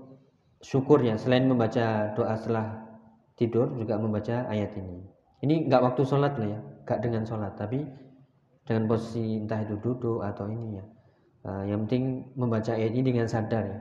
syukurnya 0.60 1.16
selain 1.16 1.48
membaca 1.48 2.12
doa 2.12 2.36
setelah 2.36 2.84
tidur 3.34 3.72
juga 3.80 3.96
membaca 3.96 4.44
ayat 4.52 4.76
ini. 4.76 5.00
Ini 5.40 5.54
nggak 5.72 5.82
waktu 5.82 6.02
sholat 6.04 6.36
lah 6.36 6.48
ya 6.52 6.60
nggak 6.84 7.00
dengan 7.00 7.22
sholat 7.24 7.56
tapi 7.56 7.80
dengan 8.68 8.84
posisi 8.84 9.40
entah 9.40 9.64
itu 9.64 9.80
duduk 9.80 10.20
atau 10.20 10.46
ini 10.52 10.76
ya. 10.76 10.84
Uh, 11.40 11.64
yang 11.64 11.88
penting 11.88 12.28
membaca 12.36 12.76
ayat 12.76 12.92
ini 12.92 13.16
dengan 13.16 13.24
sadar 13.24 13.64
ya. 13.64 13.78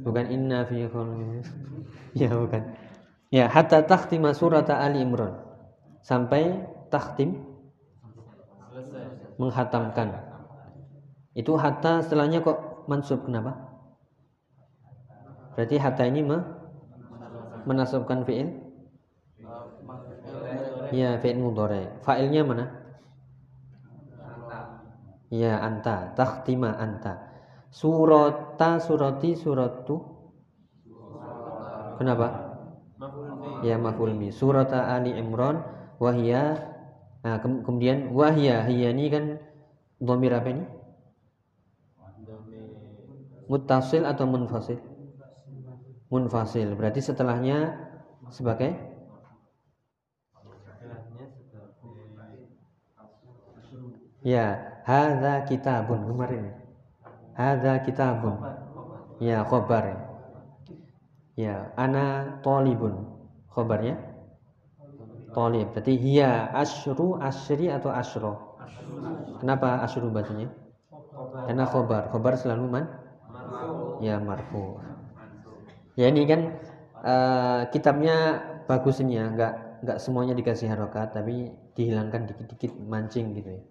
Bukan 0.00 0.24
inna 0.32 0.64
fi 0.64 0.88
ya 2.20 2.32
bukan. 2.32 2.62
Ya 3.28 3.44
hatta 3.52 3.84
takhtima 3.84 4.32
surat 4.32 4.72
Ali 4.72 5.04
Imran. 5.04 5.36
Sampai 6.00 6.64
takhtim 6.88 7.44
menghatamkan. 9.36 10.24
Itu 11.36 11.60
hatta 11.60 12.00
setelahnya 12.00 12.40
kok 12.40 12.88
mansub 12.88 13.28
kenapa 13.28 13.67
berarti 15.58 15.74
hatta 15.82 16.06
ini 16.06 16.22
me 16.22 16.38
menasabkan 17.66 18.22
fi'il? 18.22 18.48
Ya 20.94 21.18
fi'il 21.20 21.38
mudhari. 21.42 21.82
Fa'ilnya 22.06 22.42
mana? 22.46 22.64
Ya 25.30 25.60
anta. 25.60 26.14
Takhtima 26.16 26.70
anta. 26.80 27.12
Surata 27.68 28.80
surati 28.80 29.36
suratu. 29.36 29.96
Kenapa? 31.98 32.26
Ya 33.58 33.74
maf'ul 33.78 34.14
bi 34.20 34.28
surata 34.30 34.94
ali 34.94 35.12
imran 35.18 35.56
wahya 35.98 36.42
nah, 37.26 37.36
ke 37.42 37.46
kemudian 37.66 38.14
wahya 38.14 38.62
hiya 38.70 38.94
ini 38.94 39.06
kan 39.10 39.24
dhamir 39.98 40.32
apa 40.38 40.48
ini? 40.54 40.64
Muttasil 43.50 44.02
atau 44.06 44.26
munfasil 44.30 44.78
munfasil 46.12 46.68
berarti 46.78 47.00
setelahnya 47.08 47.58
sebagai 48.36 48.70
ya 54.32 54.46
hadza 54.88 55.34
kitabun 55.48 56.00
kemarin 56.08 56.44
Ada 57.38 57.86
kitabun. 57.86 58.36
Ya, 59.22 59.38
khobar. 59.48 59.84
Ya, 61.36 61.72
ana 61.76 62.40
tolibun. 62.44 62.94
Khobarnya? 63.52 63.96
Tolib. 65.36 65.68
Berarti 65.74 65.94
hiya 66.04 66.30
asyru, 66.62 67.08
asyri 67.28 67.66
atau 67.76 67.90
asyro. 68.00 68.32
Kenapa 69.40 69.68
asyru 69.86 70.08
bacanya? 70.16 70.48
Karena 71.46 71.64
khobar. 71.72 72.02
Khobar 72.12 72.34
selalu 72.40 72.64
man? 72.74 72.84
Ya, 73.98 74.18
marfu. 74.20 74.80
Ya, 75.98 76.06
ini 76.14 76.22
kan 76.30 76.40
uh, 77.02 77.66
kitabnya 77.74 78.38
bagus 78.70 79.02
ini 79.02 79.18
ya. 79.18 79.26
Enggak, 79.26 79.82
enggak 79.82 79.98
semuanya 79.98 80.34
dikasih 80.38 80.70
harokat. 80.70 81.10
Tapi 81.10 81.50
dihilangkan 81.74 82.30
dikit-dikit 82.30 82.72
mancing 82.86 83.34
gitu 83.34 83.50
ya. 83.58 83.62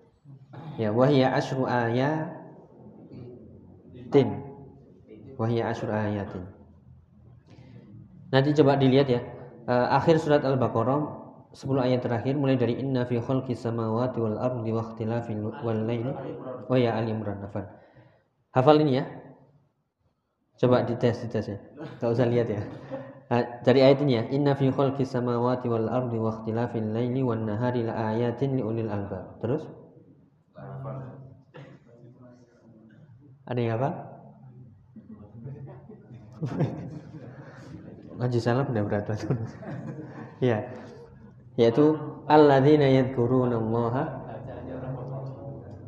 Ya, 0.78 0.90
wahya 0.94 1.34
ayat 1.34 2.38
ayatin 4.08 4.30
wahya 5.36 5.70
asyur 5.70 5.92
ayatin 5.92 6.44
nanti 8.32 8.56
coba 8.56 8.80
dilihat 8.80 9.08
ya 9.12 9.22
uh, 9.68 9.92
akhir 10.00 10.18
surat 10.24 10.42
al-baqarah 10.48 11.28
10 11.52 11.80
ayat 11.84 12.04
terakhir 12.04 12.36
mulai 12.36 12.56
dari 12.56 12.80
inna 12.80 13.04
fi 13.08 13.20
khalqis 13.20 13.64
samawati 13.64 14.20
wal 14.20 14.38
ardi 14.40 14.72
wa 14.72 14.96
wal 15.64 15.80
laili 15.84 16.08
wa 16.08 16.72
oh 16.72 16.78
ya 16.78 16.96
ali 16.96 17.12
imran 17.12 17.40
hafal 18.52 18.78
ini 18.80 19.00
ya 19.00 19.04
coba 20.58 20.86
dites 20.86 21.18
dites 21.26 21.46
ya 21.48 21.58
enggak 21.78 22.10
usah 22.12 22.28
lihat 22.28 22.48
ya 22.50 22.62
dari 23.62 23.80
ayat 23.84 24.00
ini 24.02 24.14
ya 24.18 24.24
inna 24.32 24.56
fi 24.56 24.72
khalqis 24.72 25.12
samawati 25.12 25.68
wal 25.68 25.88
ardi 25.92 26.18
wa 26.18 26.32
ikhtilafil 26.32 26.90
laili 26.96 27.22
wan 27.22 27.44
nahari 27.44 27.84
la 27.84 28.16
ayatin 28.16 28.56
li 28.56 28.64
ulil 28.64 28.90
albab 28.90 29.38
terus 29.44 29.68
Ada 33.48 33.60
yang 33.64 33.80
apa? 33.80 33.90
Ngaji 38.20 38.40
salam 38.44 38.68
udah 38.68 38.84
berat 38.84 39.08
banget. 39.08 39.40
ya. 40.44 40.58
Yaitu 41.56 41.96
alladzina 42.28 42.92
yadhkurunallaha 42.92 44.28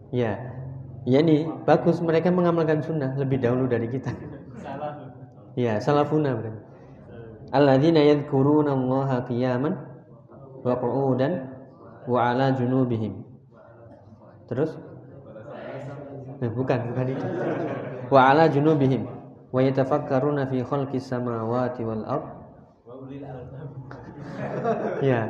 Ya. 0.09 0.41
Ya 1.05 1.21
nih, 1.21 1.45
bagus 1.69 2.01
mereka 2.01 2.33
mengamalkan 2.33 2.81
sunnah 2.81 3.13
lebih 3.13 3.37
dahulu 3.43 3.69
dari 3.69 3.91
kita. 3.91 4.09
Ya, 5.57 5.81
salafuna 5.81 6.37
berarti. 6.37 6.61
Alladzina 7.49 8.01
yadhkurunallaha 8.05 9.25
qiyaman 9.25 9.73
wa 10.61 10.73
qu'udan 10.77 11.49
wa 12.05 12.19
ala 12.29 12.53
junubihim. 12.53 13.25
Terus 14.45 14.77
Nah, 16.39 16.47
bukan, 16.55 16.79
bukan 16.91 17.05
itu. 17.11 17.27
Wa 18.07 18.31
ala 18.31 18.47
junubihim 18.47 19.03
wa 19.51 19.59
yatafakkaruna 19.59 20.47
fi 20.47 20.63
khalqis 20.63 21.11
samawati 21.11 21.83
wal 21.83 22.03
ard. 22.07 22.25
Ya. 25.03 25.27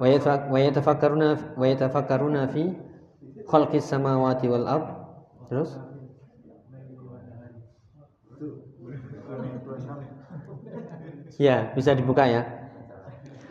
Wa 0.00 0.56
yatafakkaruna 0.56 1.56
wa 1.60 1.66
yatafakkaruna 1.68 2.48
fi 2.48 2.72
khalqis 3.44 3.84
samawati 3.84 4.48
wal 4.48 4.64
ard. 4.64 4.88
Terus? 5.52 5.76
Ya, 11.36 11.72
bisa 11.76 11.92
dibuka 11.92 12.24
ya. 12.24 12.42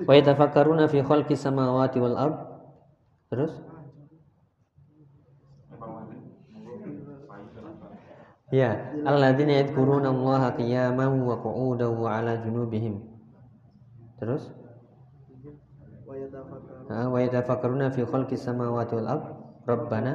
Wa 0.03 0.13
yatafakkaruna 0.17 0.89
fi 0.89 1.05
khalqis 1.05 1.45
samawati 1.45 2.01
wal 2.01 2.17
ard. 2.17 2.37
Terus? 3.29 3.53
Ya, 8.53 8.93
alladzina 9.05 9.65
yadhkuruna 9.65 10.13
Allah 10.13 10.53
qiyaman 10.53 11.25
wa 11.25 11.35
qu'udan 11.41 11.97
wa 11.97 12.09
'ala 12.13 12.41
junubihim. 12.45 13.01
Terus? 14.21 14.53
Wa 16.89 17.19
yatafakkaruna 17.21 17.89
fi 17.93 18.05
khalqis 18.05 18.45
samawati 18.45 18.93
wal 18.97 19.09
ard. 19.09 19.25
Rabbana 19.65 20.13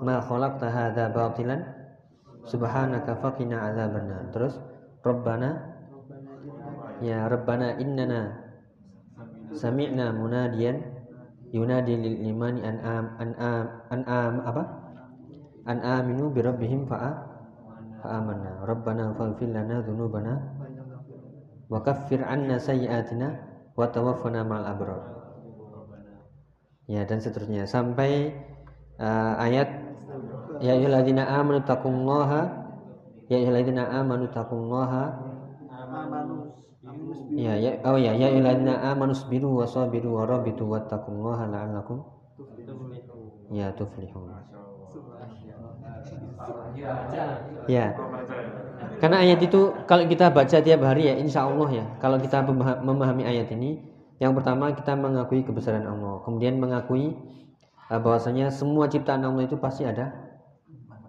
ma 0.00 0.16
khalaqta 0.24 0.72
hadza 0.72 1.12
batilan 1.12 1.60
subhanaka 2.48 3.20
faqina 3.20 3.68
'adzabannar. 3.68 4.32
Terus? 4.32 4.56
Rabbana 5.04 5.67
Ya 6.98 7.30
Rabbana 7.30 7.78
innana 7.78 8.34
sami'na 9.54 10.10
munadiyan 10.10 10.82
yunadi 11.54 11.94
lil 11.94 12.16
imani 12.26 12.60
an 12.66 12.76
am 12.82 13.04
an 13.22 13.30
am 13.38 13.64
an 13.88 14.00
am 14.04 14.34
apa? 14.42 14.62
An 15.68 15.78
aminu 15.84 16.32
bi 16.32 16.40
rabbihim 16.42 16.88
fa'a 16.88 17.10
fa'amanna 18.02 18.64
rabbana 18.64 19.12
faghfir 19.14 19.52
lana 19.52 19.84
dhunubana 19.84 20.34
wa 21.68 21.78
kaffir 21.84 22.24
anna 22.24 22.56
sayyi'atina 22.56 23.28
wa 23.76 23.84
tawaffana 23.92 24.42
ma'al 24.42 24.66
abrar. 24.66 25.02
Ya 26.88 27.04
dan 27.04 27.20
seterusnya. 27.20 27.68
Sampai 27.68 28.32
uh, 28.96 29.34
ayat 29.38 29.68
ya 30.64 30.72
ayyuhalladzina 30.74 31.20
amanu 31.36 31.60
taqullaha 31.62 32.48
ya 33.28 33.36
ayyuhalladzina 33.38 33.84
amanu 33.92 34.24
taqullaha 34.32 35.20
ya 37.34 37.54
ya 37.54 37.70
oh 37.86 37.98
ya 37.98 38.12
ya 38.16 38.32
ayyuhalladzina 38.32 38.74
amanu 38.92 39.14
sabiru 39.14 39.58
wa 39.58 39.66
sabiru 39.68 40.18
wa 40.18 40.26
rabitu 40.26 40.66
wattaqullaha 40.66 41.48
la'allakum 41.48 42.02
ya 43.52 43.72
tuflihun 43.74 44.28
Ya. 47.68 47.92
Karena 48.98 49.22
ayat 49.22 49.38
itu 49.42 49.74
kalau 49.86 50.06
kita 50.08 50.32
baca 50.32 50.58
tiap 50.58 50.80
hari 50.82 51.10
ya 51.10 51.14
insya 51.18 51.46
Allah 51.46 51.68
ya. 51.70 51.84
Kalau 52.02 52.18
kita 52.18 52.42
memahami 52.82 53.26
ayat 53.26 53.50
ini, 53.54 53.78
yang 54.18 54.34
pertama 54.34 54.74
kita 54.74 54.98
mengakui 54.98 55.46
kebesaran 55.46 55.86
Allah, 55.86 56.18
kemudian 56.26 56.58
mengakui 56.58 57.14
uh, 57.86 58.00
bahwasanya 58.02 58.50
semua 58.50 58.90
ciptaan 58.90 59.22
Allah 59.22 59.46
itu 59.46 59.54
pasti 59.54 59.86
ada 59.86 60.10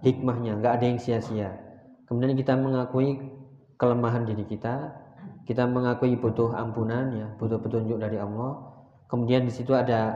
hikmahnya, 0.05 0.61
nggak 0.61 0.73
ada 0.77 0.85
yang 0.85 0.99
sia-sia. 1.01 1.57
Kemudian 2.05 2.37
kita 2.37 2.53
mengakui 2.53 3.17
kelemahan 3.81 4.29
diri 4.29 4.45
kita, 4.45 4.93
kita 5.47 5.67
mengakui 5.67 6.15
butuh 6.17 6.55
ampunan 6.55 7.11
ya, 7.15 7.27
butuh 7.37 7.59
petunjuk 7.61 7.99
dari 7.99 8.17
Allah. 8.17 8.59
Kemudian 9.09 9.45
di 9.45 9.53
situ 9.53 9.73
ada 9.73 10.15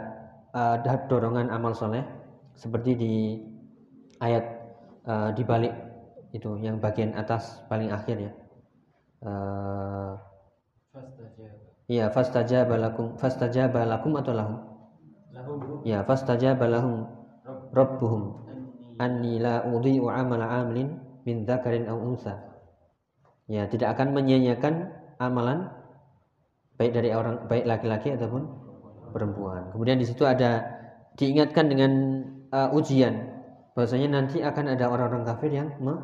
uh, 0.53 0.77
dorongan 1.09 1.49
amal 1.49 1.73
soleh 1.73 2.05
seperti 2.53 2.91
di 2.93 3.13
ayat 4.21 4.45
uh, 5.09 5.29
di 5.33 5.41
balik 5.41 5.73
itu 6.33 6.57
yang 6.61 6.77
bagian 6.77 7.13
atas 7.17 7.61
paling 7.69 7.89
akhir 7.89 8.29
ya. 8.29 8.31
Uh, 9.23 10.13
Iya, 11.91 12.07
fastajaba 12.15 12.79
lakum 12.79 13.19
fastajaba 13.19 13.83
lakum 13.83 14.15
atau 14.15 14.31
lahum? 14.31 14.57
Lahum. 15.35 15.83
Ya, 15.83 15.99
fastajaba 16.07 16.69
lahum 16.71 17.11
rabbuhum 17.75 18.39
anni 19.03 19.43
la 19.43 19.67
udhi'u 19.67 20.07
amala 20.07 20.63
amilin 20.63 20.95
min 21.27 21.43
dzakarin 21.43 21.91
aw 21.91 21.97
unsa. 21.99 22.39
Ya, 23.51 23.67
tidak 23.67 23.99
akan 23.99 24.15
menyia-nyiakan 24.15 24.95
amalan 25.29 25.71
baik 26.75 26.91
dari 26.91 27.13
orang 27.13 27.47
baik 27.47 27.63
laki-laki 27.63 28.11
ataupun 28.15 28.43
perempuan. 29.13 29.69
Kemudian 29.71 30.01
di 30.01 30.05
situ 30.09 30.25
ada 30.25 30.65
diingatkan 31.15 31.69
dengan 31.69 31.91
uh, 32.49 32.73
ujian 32.73 33.29
bahwasanya 33.77 34.09
nanti 34.09 34.41
akan 34.41 34.73
ada 34.73 34.89
orang-orang 34.89 35.23
kafir 35.25 35.53
yang 35.53 35.69
me, 35.77 35.95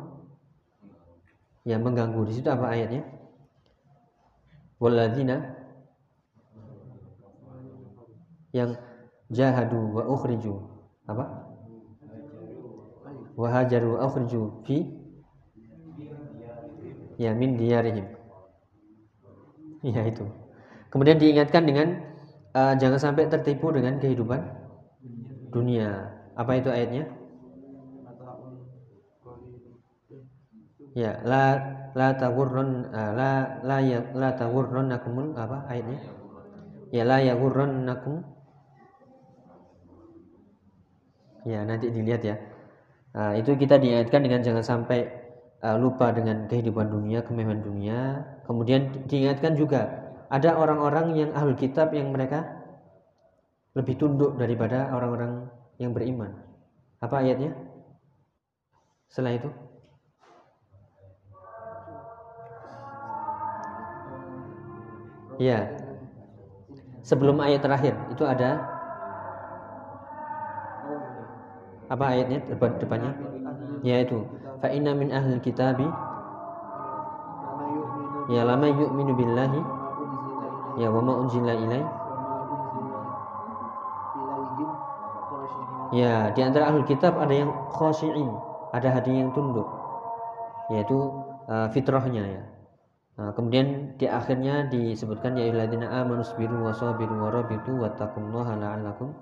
yang 1.66 1.82
mengganggu. 1.82 2.22
Di 2.30 2.38
situ 2.38 2.48
apa 2.48 2.70
ayatnya? 2.70 3.02
Walladzina 4.80 5.60
yang 8.50 8.74
jahadu 9.30 9.94
wa 9.94 10.02
ukhriju 10.10 10.58
apa 11.06 11.24
wa 13.38 13.48
hajaru 13.50 13.94
wa 13.94 14.10
ukhriju 14.10 14.64
fi 14.66 14.90
ya 17.20 17.30
min 17.36 17.54
diyarihim 17.54 18.19
ya 19.84 20.02
itu. 20.06 20.24
Kemudian 20.90 21.18
diingatkan 21.22 21.62
dengan 21.64 21.88
uh, 22.56 22.74
jangan 22.76 22.98
sampai 22.98 23.30
tertipu 23.30 23.70
dengan 23.70 23.98
kehidupan 24.02 24.40
dunia. 25.54 26.10
Apa 26.34 26.58
itu 26.58 26.68
ayatnya? 26.70 27.04
Ya 30.90 31.22
la 31.22 31.44
la 31.94 32.18
tagurrun 32.18 32.90
uh, 32.90 33.10
la 33.14 33.30
la 33.62 33.78
ya 33.78 34.02
la 34.16 34.34
tagurrannakumul 34.34 35.38
apa 35.38 35.70
ayatnya? 35.70 35.98
Ya 36.90 37.06
la 37.06 37.22
yagurrannakum 37.22 38.40
Ya, 41.48 41.64
nanti 41.64 41.88
dilihat 41.88 42.20
ya. 42.20 42.36
Nah, 43.16 43.32
itu 43.32 43.56
kita 43.56 43.80
diingatkan 43.80 44.20
dengan 44.20 44.40
jangan 44.44 44.64
sampai 44.64 45.08
uh, 45.60 45.76
lupa 45.76 46.12
dengan 46.12 46.48
kehidupan 46.48 46.88
dunia, 46.88 47.24
kemewahan 47.24 47.60
dunia. 47.60 47.98
Kemudian 48.48 49.06
diingatkan 49.06 49.54
juga 49.54 50.10
ada 50.32 50.56
orang-orang 50.56 51.16
yang 51.16 51.30
ahli 51.36 51.54
kitab 51.56 51.92
yang 51.94 52.10
mereka 52.10 52.60
lebih 53.76 53.94
tunduk 54.00 54.34
daripada 54.36 54.90
orang-orang 54.90 55.46
yang 55.78 55.94
beriman. 55.94 56.34
Apa 57.00 57.22
ayatnya? 57.22 57.54
Setelah 59.10 59.34
itu 59.38 59.50
Ya. 65.40 65.72
Sebelum 67.00 67.40
ayat 67.40 67.64
terakhir 67.64 67.96
itu 68.12 68.28
ada 68.28 68.60
apa 71.88 72.04
ayatnya 72.12 72.38
depan 72.44 72.76
depannya 72.76 73.12
yaitu 73.86 74.24
fa 74.60 74.68
inna 74.68 74.92
min 74.92 75.08
ahli 75.12 75.40
kitabi 75.40 75.86
ya 78.30 78.46
lama 78.46 78.68
yu'minu 78.70 79.12
billahi 79.16 79.60
ya 80.78 80.88
wa 80.88 81.00
ma 81.02 81.12
unzila 81.24 81.54
ilai. 81.54 81.84
Ya 85.90 86.30
di 86.30 86.40
antara 86.46 86.70
ahli 86.70 86.86
kitab 86.86 87.18
ada 87.18 87.34
yang 87.34 87.50
khoshi'in 87.74 88.30
ada 88.70 88.88
hati 88.94 89.10
yang 89.10 89.34
tunduk 89.34 89.66
yaitu 90.70 90.94
uh, 91.50 91.66
fitrahnya 91.74 92.22
ya. 92.22 92.42
Nah, 93.20 93.36
kemudian 93.36 93.98
di 94.00 94.06
akhirnya 94.08 94.70
disebutkan 94.70 95.36
ya 95.36 95.50
illadzina 95.50 95.90
amanu 95.92 96.22
sabiru 96.24 96.62
wa 96.62 96.72
sabiru 96.72 97.20
wa 97.20 97.28
rabitu 97.28 97.74
wattaqullaha 97.76 98.56
la'allakum 98.56 99.12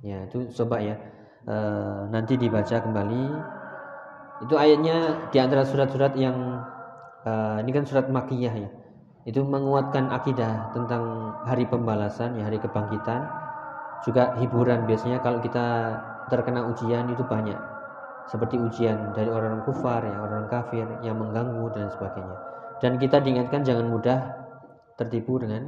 ya 0.00 0.24
itu 0.24 0.46
coba 0.54 0.78
ya 0.78 0.94
e, 1.48 1.56
nanti 2.12 2.36
dibaca 2.36 2.76
kembali. 2.84 3.24
Itu 4.44 4.54
ayatnya 4.54 5.28
di 5.32 5.38
antara 5.40 5.64
surat-surat 5.64 6.12
yang 6.14 6.36
e, 7.24 7.32
ini 7.64 7.70
kan 7.72 7.88
surat 7.88 8.12
makiyah 8.12 8.54
ya. 8.54 8.70
Itu 9.24 9.44
menguatkan 9.44 10.12
akidah 10.12 10.72
tentang 10.76 11.34
hari 11.48 11.64
pembalasan 11.64 12.36
ya 12.36 12.46
hari 12.48 12.60
kebangkitan. 12.60 13.24
Juga 14.04 14.36
hiburan 14.38 14.86
biasanya 14.86 15.18
kalau 15.24 15.42
kita 15.42 15.96
terkena 16.30 16.68
ujian 16.68 17.08
itu 17.10 17.24
banyak. 17.24 17.58
Seperti 18.28 18.60
ujian 18.60 19.16
dari 19.16 19.32
orang, 19.32 19.58
-orang 19.58 19.64
kufar 19.64 20.04
ya 20.04 20.20
orang 20.20 20.52
kafir 20.52 20.84
yang 21.00 21.16
mengganggu 21.16 21.64
dan 21.72 21.88
sebagainya. 21.88 22.36
Dan 22.78 23.00
kita 23.00 23.18
diingatkan 23.24 23.64
jangan 23.66 23.90
mudah 23.90 24.18
tertipu 24.94 25.40
dengan 25.42 25.66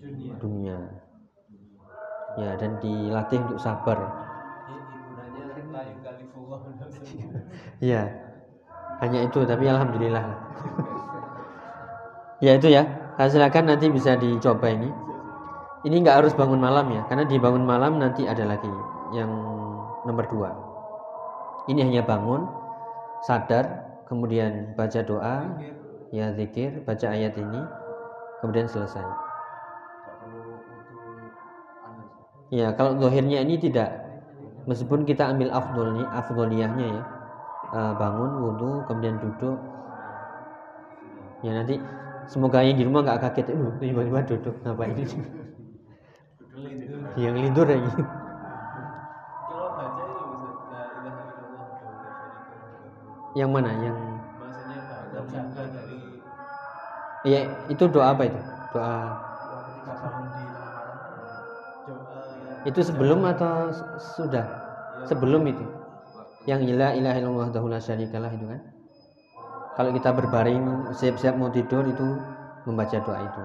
dunia, 0.00 0.32
dunia. 0.40 0.78
ya 2.38 2.54
dan 2.54 2.78
dilatih 2.78 3.42
untuk 3.42 3.58
sabar 3.58 3.98
Iya. 7.80 8.02
Hanya 9.00 9.24
itu 9.24 9.40
tapi 9.48 9.64
alhamdulillah. 9.64 10.20
ya 12.44 12.60
itu 12.60 12.68
ya. 12.68 12.84
Nah, 13.16 13.28
silakan 13.28 13.72
nanti 13.72 13.88
bisa 13.88 14.16
dicoba 14.16 14.68
ini. 14.68 14.88
Ini 15.84 15.96
nggak 16.04 16.16
harus 16.24 16.32
bangun 16.36 16.60
malam 16.60 16.92
ya, 16.92 17.08
karena 17.08 17.24
di 17.24 17.40
bangun 17.40 17.64
malam 17.64 17.96
nanti 17.96 18.28
ada 18.28 18.44
lagi 18.44 18.68
yang 19.16 19.32
nomor 20.04 20.28
dua. 20.28 20.52
Ini 21.72 21.88
hanya 21.88 22.02
bangun, 22.04 22.44
sadar, 23.24 23.88
kemudian 24.04 24.76
baca 24.76 25.00
doa, 25.00 25.56
ya 26.12 26.36
zikir, 26.36 26.84
baca 26.84 27.06
ayat 27.12 27.32
ini, 27.36 27.60
kemudian 28.44 28.68
selesai. 28.68 29.04
Ya, 32.52 32.76
kalau 32.76 33.00
dohirnya 33.00 33.40
ini 33.40 33.56
tidak, 33.56 34.04
meskipun 34.68 35.08
kita 35.08 35.32
ambil 35.32 35.48
afdolnya, 35.54 36.04
afdoliyahnya 36.12 36.86
ya, 36.98 37.02
uh, 37.70 37.92
bangun 37.96 38.30
wudhu 38.42 38.70
kemudian 38.86 39.16
duduk. 39.22 39.58
Ya 41.40 41.56
nanti 41.56 41.80
semoga 42.28 42.60
yang 42.60 42.76
di 42.76 42.84
rumah 42.84 43.00
nggak 43.06 43.20
kaget. 43.30 43.56
Uh 43.56 43.72
tiba-tiba 43.80 44.20
duduk. 44.26 44.54
Ngapain 44.62 44.94
ini? 44.94 45.06
Yang 47.16 47.36
lindur 47.42 47.66
lagi. 47.66 47.90
Yang 53.34 53.50
mana? 53.50 53.70
Yang 53.80 53.96
Iya, 57.20 57.52
itu 57.68 57.84
doa 57.92 58.16
apa 58.16 58.22
itu? 58.24 58.40
Doa 58.72 58.96
itu 62.68 62.80
sebelum 62.84 63.24
atau 63.24 63.72
sudah? 64.16 64.44
Sebelum 65.08 65.48
itu 65.48 65.64
yang 66.50 66.66
ilah 66.66 66.90
ilah 66.98 67.14
illallah 67.14 67.54
la 67.54 67.78
syarikalah 67.78 68.34
itu 68.34 68.42
kan? 68.50 68.60
Kalau 69.78 69.94
kita 69.94 70.10
berbaring 70.10 70.90
siap-siap 70.98 71.38
mau 71.38 71.54
tidur 71.54 71.86
itu 71.86 72.06
membaca 72.66 72.98
doa 72.98 73.18
itu. 73.22 73.42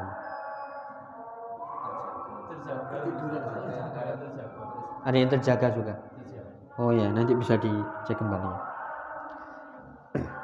Ada 5.06 5.16
yang 5.22 5.30
terjaga 5.30 5.68
juga? 5.70 5.94
Oh 6.82 6.90
ya 6.90 7.14
nanti 7.14 7.38
bisa 7.38 7.56
dicek 7.62 8.18
kembali. 8.18 8.52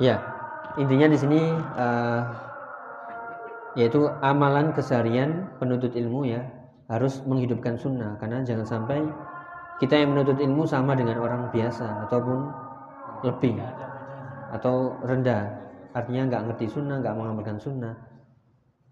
Ya 0.00 0.16
intinya 0.80 1.12
di 1.12 1.18
sini 1.20 1.40
uh, 1.76 2.24
yaitu 3.76 4.08
amalan 4.24 4.72
keseharian 4.72 5.52
penuntut 5.60 5.92
ilmu 5.92 6.24
ya 6.24 6.40
harus 6.88 7.20
menghidupkan 7.28 7.76
sunnah. 7.76 8.16
Karena 8.16 8.40
jangan 8.48 8.64
sampai 8.64 9.04
kita 9.80 9.96
yang 9.96 10.12
menuntut 10.12 10.36
ilmu 10.36 10.68
sama 10.68 10.92
dengan 10.92 11.16
orang 11.24 11.48
biasa 11.48 12.04
ataupun 12.04 12.52
lebih 13.24 13.56
atau 14.52 15.00
rendah. 15.00 15.56
Artinya 15.96 16.28
nggak 16.28 16.42
ngerti 16.52 16.68
sunnah 16.68 17.00
nggak 17.00 17.16
mengamalkan 17.16 17.56
sunnah. 17.56 17.96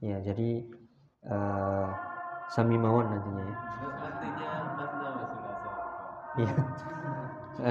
Ya 0.00 0.16
jadi 0.24 0.64
uh, 1.28 1.92
sami 2.48 2.80
mawon 2.80 3.04
nantinya 3.04 3.44
ya. 3.44 3.56
Iya. 6.40 6.54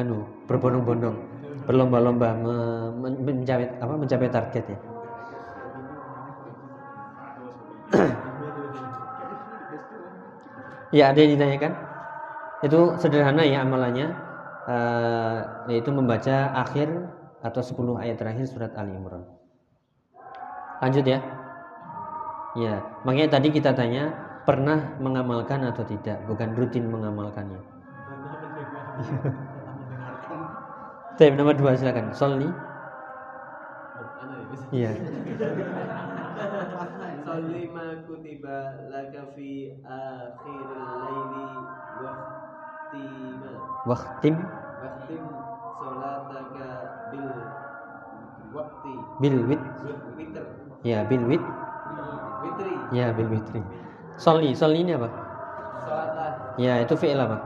Anu 0.06 0.22
berbondong-bondong. 0.46 1.18
Berlomba-lomba 1.66 2.30
me, 2.38 2.56
mencapai 3.02 3.66
apa 3.82 3.94
mencapai 3.98 4.30
target 4.30 4.66
ya. 4.70 4.80
Ya 10.88 11.12
ada 11.12 11.20
yang 11.20 11.36
ditanyakan 11.36 11.87
Itu 12.66 12.98
sederhana 12.98 13.46
ya 13.46 13.62
amalannya, 13.62 14.08
uh, 14.66 15.40
yaitu 15.70 15.94
membaca 15.94 16.54
akhir 16.58 16.90
atau 17.46 17.62
10 17.62 18.02
ayat 18.02 18.18
terakhir 18.18 18.50
surat 18.50 18.74
Ali 18.74 18.98
Imran. 18.98 19.22
Lanjut 20.82 21.06
ya. 21.06 21.22
Ya, 22.58 22.82
makanya 23.06 23.38
tadi 23.38 23.54
kita 23.54 23.78
tanya 23.78 24.10
pernah 24.42 24.98
mengamalkan 24.98 25.62
atau 25.70 25.86
tidak, 25.86 26.18
bukan 26.26 26.58
rutin 26.58 26.90
mengamalkannya. 26.90 27.62
Tapi 31.18 31.34
nomor 31.34 31.58
dua 31.58 31.74
silakan. 31.74 32.14
Solni. 32.14 32.50
Iya. 34.70 34.94
Solli 37.26 37.64
ma 37.74 38.06
kutiba 38.06 38.90
laka 38.90 39.34
fi 39.34 39.82
akhiril 39.82 40.78
laili 40.78 41.46
Waqtim 43.88 44.36
salataka 45.80 46.68
bil 47.10 47.28
waqti. 48.52 48.94
Bil 49.24 49.38
wit. 49.48 49.62
Witr. 50.20 50.44
Ya, 50.84 51.08
bil 51.08 51.24
wit. 51.26 51.44
Witri. 52.44 52.74
Ya, 52.92 53.16
bil 53.16 53.30
witri. 53.32 53.62
Solli, 54.18 54.52
solli 54.58 54.82
ini 54.84 54.98
apa? 54.98 55.10
Ya, 56.58 56.82
itu 56.82 56.98
fi'il 56.98 57.22
apa? 57.22 57.38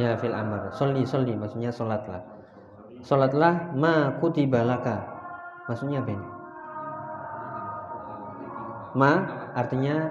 Ya, 0.00 0.16
fi'il 0.16 0.32
amr. 0.32 0.72
Solli, 0.72 1.04
solli 1.04 1.36
maksudnya 1.36 1.68
solatlah. 1.68 2.24
Solatlah 3.04 3.76
ma 3.76 4.16
kutiba 4.18 4.64
laka. 4.64 5.04
Maksudnya 5.68 6.00
apa 6.00 6.10
ini? 6.10 6.28
Ma 8.96 9.12
artinya 9.52 10.08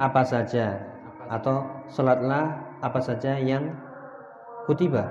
apa 0.00 0.24
saja 0.24 0.80
atau 1.28 1.62
solatlah 1.92 2.58
apa 2.80 2.98
saja 2.98 3.36
yang 3.38 3.70
kutiba. 4.66 5.04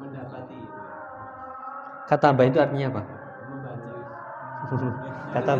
Mendapati. 0.00 0.58
Kata 2.06 2.28
itu 2.46 2.58
artinya 2.60 2.86
apa? 2.94 3.02
Kata 5.34 5.52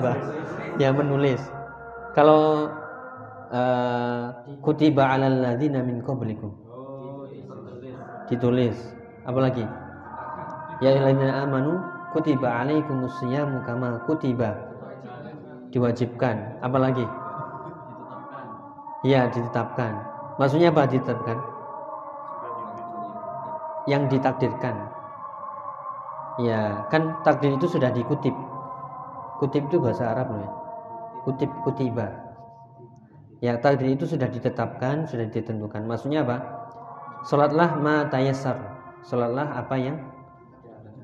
ya 0.81 0.91
menulis. 0.93 1.41
Kalau 2.17 2.71
uh, 3.53 4.25
kutiba 4.65 5.05
alal 5.05 5.37
ladzina 5.43 5.85
min 5.85 6.01
qablikum 6.01 6.49
Oh, 6.73 7.29
ditulis. 7.29 7.95
ditulis. 8.31 8.77
Apalagi? 9.27 9.65
Ya 10.81 10.93
ayyuhalladzina 10.93 11.45
amanu 11.45 11.81
kutiba 12.13 12.49
alaikumus 12.63 13.13
syiyamu 13.21 13.61
kama 13.67 14.01
kutiba 14.09 14.57
diwajibkan. 15.75 16.61
Apalagi? 16.65 17.05
Ditetapkan. 17.05 18.47
Ya 19.05 19.21
ditetapkan. 19.29 19.93
Maksudnya 20.41 20.69
apa 20.73 20.89
ditetapkan? 20.89 21.39
Yang 23.87 24.19
ditakdirkan. 24.19 24.77
Ya, 26.43 26.85
kan 26.93 27.23
takdir 27.25 27.57
itu 27.57 27.65
sudah 27.71 27.89
dikutip. 27.95 28.35
Kutip 29.41 29.73
itu 29.73 29.81
bahasa 29.81 30.13
Arab 30.13 30.37
ya. 30.37 30.51
Kutip 31.25 31.49
kutiba. 31.65 32.13
Ya, 33.41 33.57
takdir 33.57 33.95
itu 33.95 34.05
sudah 34.05 34.29
ditetapkan, 34.29 35.09
sudah 35.09 35.29
ditentukan. 35.33 35.87
Maksudnya 35.87 36.27
apa? 36.27 36.37
Salatlah 37.25 37.79
ma 37.81 38.05
tayassar. 38.13 38.59
Salatlah 39.07 39.55
apa 39.55 39.77
yang 39.79 39.97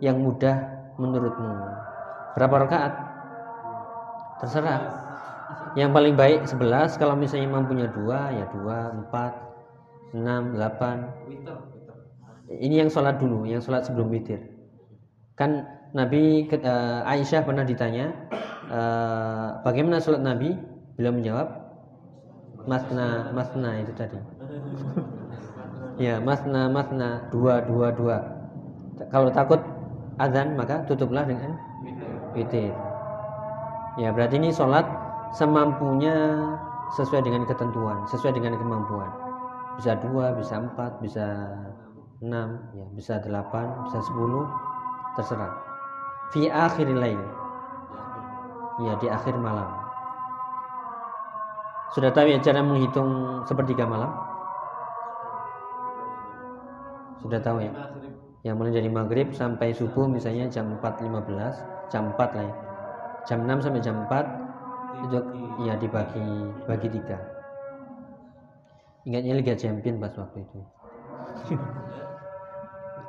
yang 0.03 0.18
mudah 0.18 0.59
menurutmu. 0.99 1.55
Berapa 2.35 2.66
rakaat? 2.66 2.92
Terserah. 4.42 4.81
Yang 5.79 5.90
paling 5.95 6.14
baik 6.18 6.40
11, 6.49 7.01
kalau 7.01 7.14
misalnya 7.16 7.49
mampunya 7.49 7.87
dua 7.88 8.33
ya 8.35 8.45
dua, 8.53 8.92
empat, 8.92 9.33
enam, 10.12 10.53
delapan. 10.57 11.09
Ini 12.61 12.85
yang 12.85 12.91
sholat 12.93 13.17
dulu, 13.23 13.49
yang 13.49 13.65
sholat 13.65 13.88
sebelum 13.88 14.12
witir. 14.12 14.41
Kan 15.38 15.65
Nabi 15.97 16.49
eh, 16.49 17.01
Aisyah 17.09 17.45
pernah 17.45 17.65
ditanya 17.65 18.12
eh, 18.69 19.49
bagaimana 19.65 20.03
sholat 20.03 20.21
Nabi, 20.21 20.57
beliau 20.97 21.17
menjawab 21.17 21.49
masna 22.69 23.33
masna 23.33 23.81
itu 23.81 23.93
tadi. 23.97 24.19
ya 26.05 26.21
masna 26.21 26.69
masna 26.69 27.29
dua 27.33 27.65
dua 27.65 27.88
dua. 27.97 28.17
Kalau 29.09 29.33
takut 29.33 29.59
azan 30.21 30.55
maka 30.55 30.85
tutuplah 30.85 31.25
dengan 31.25 31.57
witir. 32.37 32.73
Ya 34.01 34.09
berarti 34.12 34.41
ini 34.41 34.53
sholat 34.53 34.85
semampunya 35.37 36.17
sesuai 36.97 37.25
dengan 37.25 37.45
ketentuan, 37.49 38.05
sesuai 38.09 38.37
dengan 38.37 38.57
kemampuan. 38.57 39.11
Bisa 39.81 39.97
dua, 40.01 40.37
bisa 40.37 40.61
empat, 40.61 41.01
bisa 41.01 41.27
enam, 42.23 42.63
ya 42.73 42.87
bisa 42.95 43.19
delapan, 43.19 43.67
bisa 43.85 43.99
sepuluh, 44.07 44.47
terserah. 45.19 45.53
Fi 46.31 46.49
akhir 46.49 46.89
lain, 46.89 47.21
ya 48.87 48.93
di 49.03 49.11
akhir 49.11 49.37
malam. 49.37 49.69
Sudah 51.93 52.09
tahu 52.09 52.33
ya 52.33 52.41
cara 52.41 52.65
menghitung 52.65 53.43
sepertiga 53.45 53.85
malam? 53.85 54.09
Sudah 57.21 57.43
tahu 57.43 57.61
ya? 57.61 57.75
Yang 58.43 58.55
mulai 58.59 58.73
dari 58.75 58.91
maghrib 58.91 59.29
sampai 59.37 59.77
subuh 59.77 60.09
misalnya 60.09 60.49
jam 60.51 60.79
4.15 60.81 61.73
jam 61.93 62.09
4 62.17 62.37
lah 62.41 62.45
ya 62.49 62.55
jam 63.29 63.39
6 63.45 63.69
sampai 63.69 63.81
jam 63.85 63.97
4 64.09 65.05
itu 65.05 65.19
ya 65.69 65.75
dibagi 65.77 66.29
bagi 66.65 66.89
tiga 66.89 67.19
ingatnya 69.05 69.37
Liga 69.37 69.55
Champion 69.55 70.01
pas 70.01 70.15
waktu 70.17 70.41
itu 70.41 70.61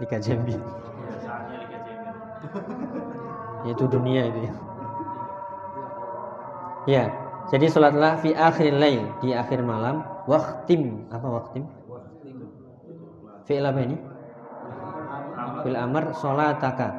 Liga 0.01 0.17
Champion 0.17 0.61
itu 3.63 3.83
dunia 3.87 4.27
itu 4.27 4.39
ya 6.87 7.07
jadi 7.51 7.67
sholatlah 7.67 8.23
fi 8.23 8.31
akhir 8.31 8.71
lail 8.79 9.03
di 9.19 9.35
akhir 9.35 9.59
malam. 9.65 10.05
Waktim 10.23 11.11
apa 11.11 11.27
waktim? 11.27 11.67
Fi'il 13.43 13.65
apa 13.67 13.79
ini? 13.83 13.97
Bil 15.67 15.75
amar 15.75 16.15
sholataka. 16.15 16.95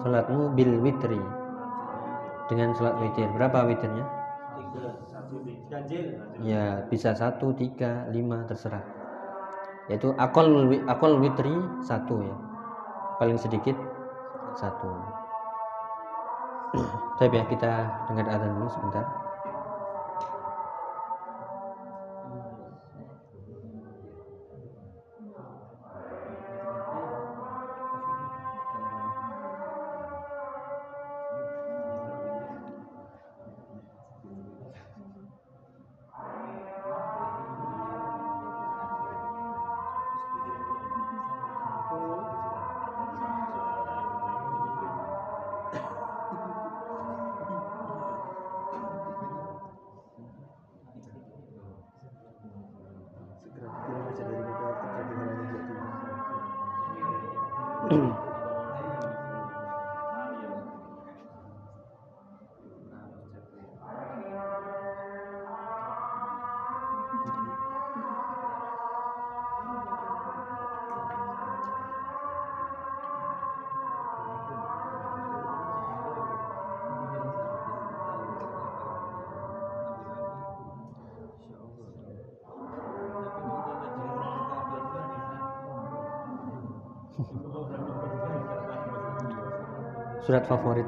Sholatmu 0.00 0.56
bil 0.56 0.80
witri. 0.80 1.20
Dengan 2.48 2.72
sholat 2.72 2.96
witir. 3.04 3.28
Berapa 3.36 3.68
witirnya? 3.68 4.06
Ya 6.40 6.88
bisa 6.88 7.12
satu 7.12 7.52
tiga 7.52 8.08
lima 8.08 8.48
terserah 8.48 8.97
yaitu 9.88 10.12
akol 10.20 10.68
akol 10.88 11.12
witri 11.20 11.52
satu 11.84 12.20
ya. 12.24 12.36
Paling 13.18 13.40
sedikit 13.40 13.74
satu. 14.54 14.92
Tapi 17.18 17.34
ya 17.34 17.44
kita 17.48 17.72
dengar 18.06 18.28
azan 18.28 18.52
dulu 18.54 18.68
sebentar 18.68 19.27
surat 90.28 90.44
favorit 90.44 90.84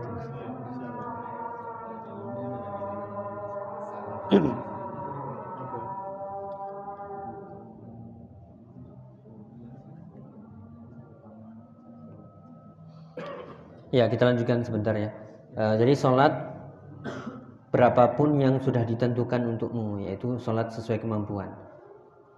Ya, 13.90 14.06
kita 14.06 14.22
lanjutkan 14.22 14.62
sebentar 14.62 14.94
ya. 14.94 15.10
e, 15.58 15.64
jadi 15.82 15.98
sholat 15.98 16.30
berapapun 17.74 18.38
yang 18.38 18.62
sudah 18.62 18.86
ditentukan 18.86 19.42
untukmu, 19.42 20.06
yaitu 20.06 20.38
sholat 20.38 20.70
sesuai 20.70 21.02
kemampuan. 21.02 21.50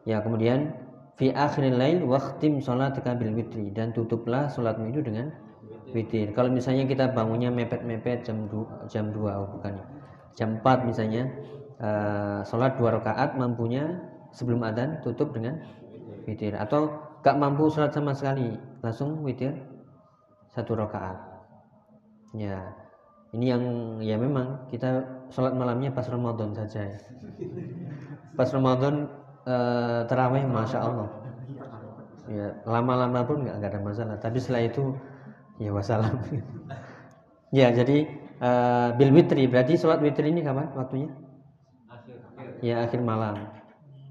Ya, 0.08 0.24
kemudian 0.24 0.72
fi 1.20 1.28
akhiril 1.28 1.76
lail 1.76 2.08
waktim 2.08 2.56
sholat 2.64 2.96
bil 2.96 3.36
witri 3.36 3.68
dan 3.68 3.92
tutuplah 3.92 4.48
sholatmu 4.48 4.96
itu 4.96 5.04
dengan 5.04 5.28
witir. 5.92 6.32
Kalau 6.32 6.48
misalnya 6.48 6.88
kita 6.88 7.12
bangunnya 7.12 7.52
mepet-mepet 7.52 8.24
jam 8.24 8.48
2, 8.48 8.88
jam 8.88 9.12
2 9.12 9.20
oh 9.28 9.48
bukan. 9.56 9.76
Jam 10.32 10.60
4 10.60 10.88
misalnya 10.88 11.28
eh, 11.76 12.40
sholat 12.48 12.80
dua 12.80 12.96
rakaat 12.96 13.36
mampunya 13.36 14.00
sebelum 14.32 14.64
adzan 14.64 15.04
tutup 15.04 15.36
dengan 15.36 15.60
witir 16.24 16.56
atau 16.56 16.88
gak 17.20 17.36
mampu 17.36 17.68
sholat 17.68 17.92
sama 17.92 18.16
sekali 18.16 18.56
langsung 18.80 19.20
witir 19.20 19.52
satu 20.56 20.72
rakaat 20.72 21.32
Ya, 22.32 22.64
ini 23.36 23.52
yang 23.52 23.62
ya 24.00 24.16
memang 24.16 24.64
kita 24.72 25.04
sholat 25.28 25.52
malamnya 25.52 25.92
pas 25.92 26.08
Ramadan 26.08 26.56
saja 26.56 26.80
ya. 26.80 26.98
Pas 28.32 28.48
Ramadan 28.48 29.04
eh, 29.44 30.00
terawih, 30.08 30.48
masya 30.48 30.80
Allah. 30.80 31.12
Ya, 32.32 32.56
lama-lama 32.64 33.20
pun 33.28 33.44
nggak 33.44 33.60
ada 33.60 33.80
masalah. 33.84 34.16
Tapi 34.16 34.40
setelah 34.40 34.64
itu 34.64 34.96
ya 35.58 35.70
wassalam. 35.72 36.16
ya, 37.58 37.68
jadi 37.72 38.08
eh, 38.40 38.88
bil 38.96 39.12
witri 39.12 39.48
berarti 39.48 39.76
sholat 39.76 40.00
witri 40.00 40.32
ini 40.32 40.40
kapan 40.44 40.70
waktunya? 40.72 41.10
Ya 42.62 42.86
akhir 42.86 43.02
malam. 43.02 43.48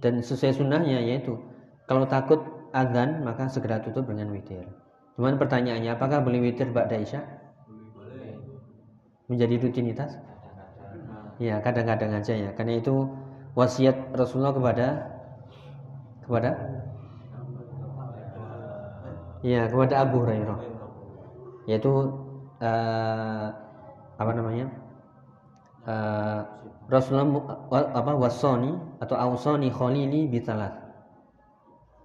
Dan 0.02 0.20
sesuai 0.22 0.58
sunnahnya 0.58 1.00
yaitu 1.02 1.38
kalau 1.86 2.10
takut 2.10 2.42
adzan 2.74 3.24
maka 3.24 3.48
segera 3.48 3.80
tutup 3.80 4.10
dengan 4.10 4.34
witir. 4.34 4.66
Cuman 5.16 5.38
pertanyaannya 5.38 5.94
apakah 5.94 6.24
beli 6.26 6.42
witir 6.42 6.74
ba'da 6.74 6.98
isya? 6.98 7.22
menjadi 9.32 9.64
rutinitas? 9.64 10.20
Ya, 11.40 11.64
kadang-kadang 11.64 12.20
aja 12.20 12.36
ya. 12.36 12.52
Karena 12.52 12.84
itu 12.84 13.08
wasiat 13.56 14.12
Rasulullah 14.12 14.52
kepada 14.52 14.88
kepada 16.28 16.52
Ya, 19.42 19.66
kepada 19.66 20.06
Abu 20.06 20.22
Hurairah. 20.22 20.71
Yaitu 21.70 21.92
uh, 22.62 23.48
apa 24.18 24.32
namanya? 24.34 24.70
Uh, 25.82 26.46
Rasulullah 26.86 27.26
apa 27.74 28.14
wasoni 28.14 28.70
atau 29.02 29.18
ausoni 29.18 29.74
khalili 29.74 30.30
bitalat. 30.30 30.78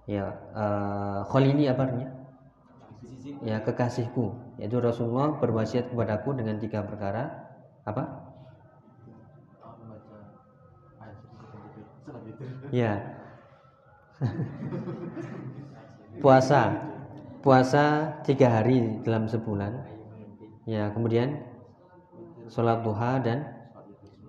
Ya, 0.09 0.33
uh, 0.55 1.21
khalili 1.29 1.69
apa 1.69 1.85
artinya? 1.85 2.09
Ya, 3.45 3.61
kekasihku 3.61 4.33
yaitu 4.57 4.81
Rasulullah 4.81 5.37
berwasiat 5.37 5.93
kepadaku 5.93 6.33
dengan 6.33 6.57
tiga 6.57 6.81
perkara 6.81 7.53
apa? 7.85 8.33
Ya. 12.73 13.13
puasa. 16.21 16.96
Puasa 17.47 18.11
tiga 18.27 18.59
hari 18.59 18.99
dalam 19.07 19.23
sebulan. 19.23 19.71
Ya, 20.67 20.91
kemudian 20.91 21.47
sholat 22.51 22.83
duha 22.83 23.23
dan 23.23 23.47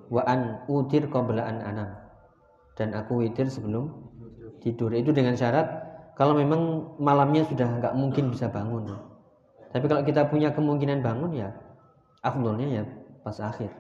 waan 0.07 0.63
utir 0.71 1.11
an 1.11 1.59
anam. 1.59 1.99
Dan 2.79 2.95
aku 2.95 3.27
witir 3.27 3.51
sebelum 3.51 3.91
tidur. 4.63 4.95
Itu 4.95 5.11
dengan 5.11 5.35
syarat 5.35 5.67
kalau 6.15 6.39
memang 6.39 6.95
malamnya 7.03 7.43
sudah 7.43 7.67
nggak 7.67 7.99
mungkin 7.99 8.31
bisa 8.31 8.47
bangun. 8.55 8.87
Tapi 9.75 9.91
kalau 9.91 10.07
kita 10.07 10.31
punya 10.31 10.55
kemungkinan 10.55 11.03
bangun 11.03 11.35
ya 11.35 11.51
afdolnya 12.23 12.71
ya 12.71 12.83
pas 13.27 13.35
akhir. 13.43 13.75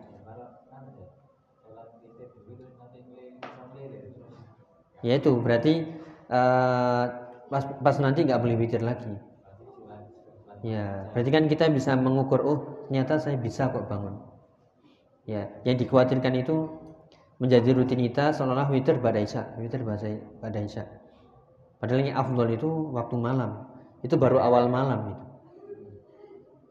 Ya 5.07 5.15
itu 5.15 5.31
berarti 5.39 5.87
uh, 6.27 7.07
pas, 7.47 7.63
pas 7.79 7.97
nanti 8.03 8.27
nggak 8.27 8.43
boleh 8.43 8.59
witir 8.59 8.83
lagi. 8.83 9.28
Ya, 10.67 11.07
berarti 11.15 11.31
kan 11.31 11.45
kita 11.47 11.71
bisa 11.71 11.95
mengukur 11.95 12.43
oh 12.43 12.59
ternyata 12.91 13.23
saya 13.23 13.39
bisa 13.39 13.71
kok 13.71 13.87
bangun. 13.87 14.19
Ya, 15.29 15.47
yang 15.63 15.79
dikhawatirkan 15.79 16.35
itu 16.41 16.67
menjadi 17.39 17.71
rutinitas 17.79 18.43
seolah-olah 18.43 18.67
witir 18.75 18.99
pada 18.99 19.23
isya, 19.23 19.55
witir 19.61 19.87
pada 20.43 20.59
isya. 20.59 20.85
Padahal 21.79 22.03
yang 22.03 22.19
afdol 22.19 22.51
itu 22.51 22.69
waktu 22.91 23.15
malam. 23.15 23.71
Itu 24.03 24.19
baru 24.19 24.43
awal 24.43 24.67
malam 24.67 25.15
itu. 25.15 25.25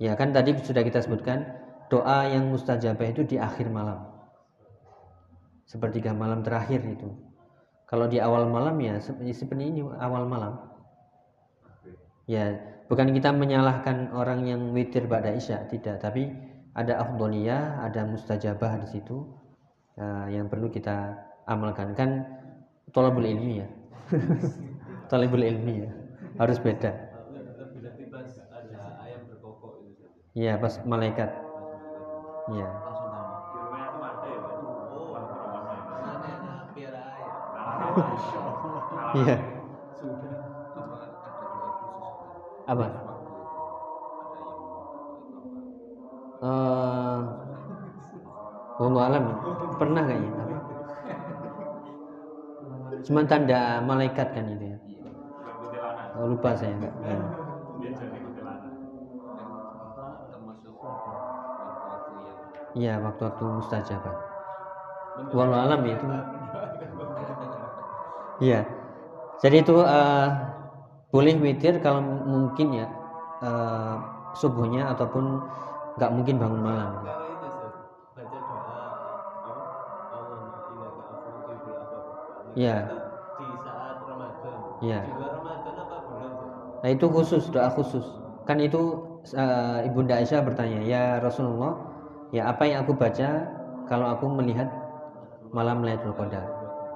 Ya 0.04 0.14
kan 0.20 0.36
tadi 0.36 0.54
sudah 0.60 0.84
kita 0.84 1.02
sebutkan 1.02 1.48
doa 1.88 2.28
yang 2.28 2.52
mustajabah 2.52 3.08
itu 3.16 3.24
di 3.24 3.40
akhir 3.40 3.72
malam. 3.72 4.04
Sepertiga 5.64 6.12
malam 6.12 6.44
terakhir 6.44 6.84
itu. 6.84 7.08
Kalau 7.88 8.12
di 8.12 8.20
awal 8.20 8.52
malam 8.52 8.76
ya 8.84 9.00
seperti 9.00 9.64
ini 9.64 9.80
awal 10.00 10.28
malam. 10.28 10.60
Ya, 12.28 12.60
bukan 12.88 13.12
kita 13.12 13.36
menyalahkan 13.36 14.12
orang 14.16 14.48
yang 14.48 14.72
witir 14.72 15.08
pada 15.08 15.36
isya, 15.36 15.68
tidak, 15.68 16.00
tapi 16.00 16.32
ada 16.72 17.04
afdoliyah, 17.04 17.84
ada 17.84 18.08
mustajabah 18.08 18.80
di 18.86 18.88
situ 18.88 19.28
uh, 20.00 20.26
yang 20.32 20.48
perlu 20.48 20.72
kita 20.72 21.16
amalkan 21.48 21.92
kan 21.98 22.24
tolabul 22.96 23.28
ilmi 23.28 23.64
ya. 23.64 23.68
tolabul 25.12 25.44
ilmi 25.44 25.84
ya. 25.84 25.92
Harus 26.38 26.62
beda. 26.62 26.92
Iya, 30.38 30.54
pas 30.62 30.74
malaikat. 30.86 31.30
Iya. 32.54 32.68
Iya. 39.18 39.57
Apa? 42.68 42.88
Uh, 46.38 47.20
alam 48.78 49.24
pernah 49.82 50.06
kayaknya 50.06 50.48
cuma 53.08 53.24
tanda 53.26 53.82
malaikat 53.82 54.36
kan 54.36 54.46
itu 54.54 54.76
ya 54.76 54.78
oh, 56.20 56.34
lupa 56.34 56.54
saya 56.54 56.76
enggak 56.76 56.94
Iya, 62.78 63.02
waktu-waktu 63.02 63.42
mustajabah. 63.42 64.16
Walau 65.34 65.58
alam 65.58 65.82
ya 65.82 65.98
itu. 65.98 66.06
Iya. 68.38 68.60
Jadi 69.42 69.66
itu 69.66 69.82
uh, 69.82 70.30
boleh 71.12 71.34
witir 71.40 71.80
kalau 71.80 72.04
mungkin 72.04 72.84
ya 72.84 72.88
uh, 73.40 73.96
subuhnya 74.36 74.92
ataupun 74.92 75.40
nggak 75.98 76.12
mungkin 76.14 76.36
bangun 76.38 76.62
malam. 76.62 76.90
Di 82.58 83.48
saat 83.62 83.98
Ramadan. 84.02 84.56
Iya. 84.82 85.02
Nah 86.82 86.90
itu 86.90 87.06
khusus 87.10 87.44
doa 87.54 87.70
khusus. 87.74 88.06
Kan 88.50 88.64
itu 88.64 89.04
uh, 89.36 89.84
ibunda 89.84 90.18
Aisyah 90.18 90.42
bertanya, 90.42 90.80
ya 90.82 91.20
Rasulullah, 91.20 91.76
ya 92.32 92.48
apa 92.48 92.64
yang 92.64 92.88
aku 92.88 92.96
baca 92.96 93.44
kalau 93.88 94.08
aku 94.12 94.26
melihat 94.32 94.68
malam 95.52 95.84
Lailatul 95.84 96.16
Qadar 96.16 96.44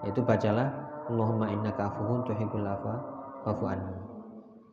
itu 0.07 0.19
bacalah 0.23 0.71
Allahumma 1.07 1.47
innaka 1.51 1.91
afuwun 1.91 2.23
tuhibbul 2.27 2.67
afwa 2.67 2.99
fa'fu 3.43 3.65
anni 3.67 4.01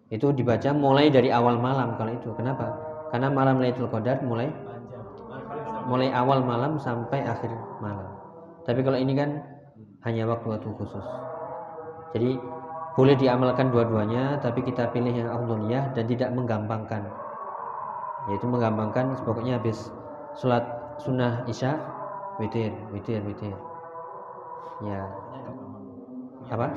itu 0.08 0.32
dibaca 0.32 0.72
mulai 0.72 1.12
dari 1.12 1.28
awal 1.28 1.60
malam 1.60 1.92
kalau 2.00 2.12
itu. 2.16 2.32
Kenapa? 2.32 2.72
Karena 3.12 3.28
malam 3.28 3.60
Lailatul 3.60 3.92
Qadar 3.92 4.24
mulai 4.24 4.48
mulai 5.84 6.08
awal 6.12 6.44
malam 6.44 6.80
sampai 6.80 7.24
akhir 7.24 7.52
malam. 7.80 8.08
Tapi 8.64 8.80
kalau 8.84 8.96
ini 8.96 9.12
kan 9.16 9.40
hanya 10.04 10.24
waktu-waktu 10.28 10.68
khusus. 10.80 11.06
Jadi 12.16 12.40
boleh 12.96 13.14
diamalkan 13.20 13.68
dua-duanya 13.68 14.40
tapi 14.40 14.64
kita 14.64 14.88
pilih 14.96 15.12
yang 15.12 15.28
afdoliyah 15.28 15.92
dan 15.92 16.04
tidak 16.08 16.32
menggampangkan. 16.32 17.04
Yaitu 18.32 18.48
menggampangkan 18.48 19.12
pokoknya 19.24 19.60
habis 19.60 19.92
sholat 20.40 20.64
sunnah 21.04 21.44
isya 21.48 21.76
witir 22.40 22.72
witir 22.96 23.20
witir. 23.28 23.56
Ya. 24.84 25.04
Apa 26.48 26.72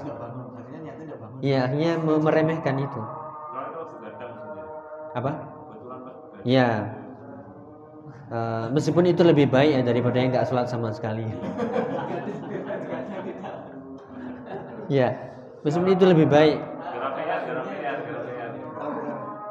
iya 1.42 1.66
akhirnya 1.66 1.98
meremehkan 2.00 2.78
itu. 2.78 3.02
Apa? 5.18 5.32
Ya 6.48 6.96
uh, 8.32 8.66
meskipun 8.72 9.10
itu 9.10 9.22
lebih 9.22 9.50
baik 9.50 9.72
ya 9.78 9.82
daripada 9.84 10.18
yang 10.18 10.30
nggak 10.32 10.48
sholat 10.48 10.70
sama 10.70 10.94
sekali. 10.94 11.26
Ya 14.88 15.18
meskipun 15.66 15.89
itu 15.92 16.06
lebih 16.06 16.28
baik. 16.30 16.58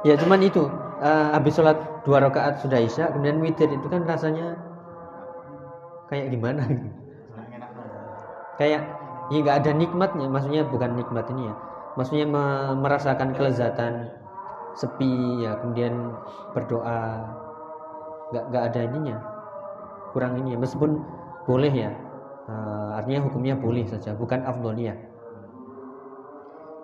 Ya 0.01 0.17
cuman 0.17 0.41
itu 0.41 0.65
eh, 1.05 1.29
habis 1.37 1.53
sholat 1.61 1.77
dua 2.09 2.25
rakaat 2.25 2.65
sudah 2.65 2.81
isya 2.81 3.13
kemudian 3.13 3.37
witir 3.45 3.69
itu 3.69 3.85
kan 3.85 4.01
rasanya 4.09 4.57
kayak 6.09 6.33
gimana? 6.33 6.65
Kayak 8.57 8.97
ya 9.29 9.39
nggak 9.45 9.57
ada 9.65 9.71
nikmatnya 9.77 10.27
maksudnya 10.27 10.63
bukan 10.67 10.97
nikmat 10.99 11.29
ini 11.33 11.49
ya 11.49 11.55
maksudnya 12.01 12.25
me- 12.25 12.81
merasakan 12.81 13.37
kelezatan 13.37 14.09
sepi 14.73 15.45
ya 15.45 15.61
kemudian 15.61 16.17
berdoa. 16.57 17.29
Nggak 18.33 18.45
nggak 18.49 18.65
ada 18.73 18.81
ininya 18.89 19.17
kurang 20.17 20.41
ini. 20.41 20.57
Ya 20.57 20.59
meskipun 20.59 20.97
boleh 21.45 21.69
ya 21.69 21.93
eh, 22.49 22.91
artinya 22.97 23.29
hukumnya 23.29 23.55
boleh 23.61 23.85
saja 23.85 24.17
bukan 24.17 24.41
afdoliyah. 24.49 24.97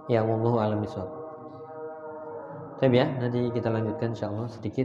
Ya 0.06 0.22
wallahu 0.22 0.62
alam 0.62 0.86
bisawab 0.86 1.10
Tapi 2.76 2.94
ya, 2.94 3.08
nanti 3.08 3.48
kita 3.50 3.72
lanjutkan 3.72 4.12
insyaallah 4.12 4.52
sedikit. 4.52 4.84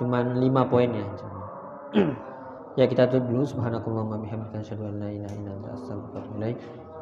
Cuman 0.00 0.40
lima 0.40 0.64
poin 0.64 0.88
ya 0.88 1.04
ya 2.80 2.84
kita 2.88 3.04
tutup 3.12 3.28
dulu. 3.28 3.44
Subhanakallahumma 3.44 4.16
bihamdika 4.24 4.64
asyhadu 4.64 4.88
an 4.88 4.96
la 4.96 5.12
ilaha 5.12 5.34
illa 5.36 5.50
anta 5.60 5.68
astaghfiruka 5.76 6.16
wa 6.16 6.22
atubu. 6.24 6.87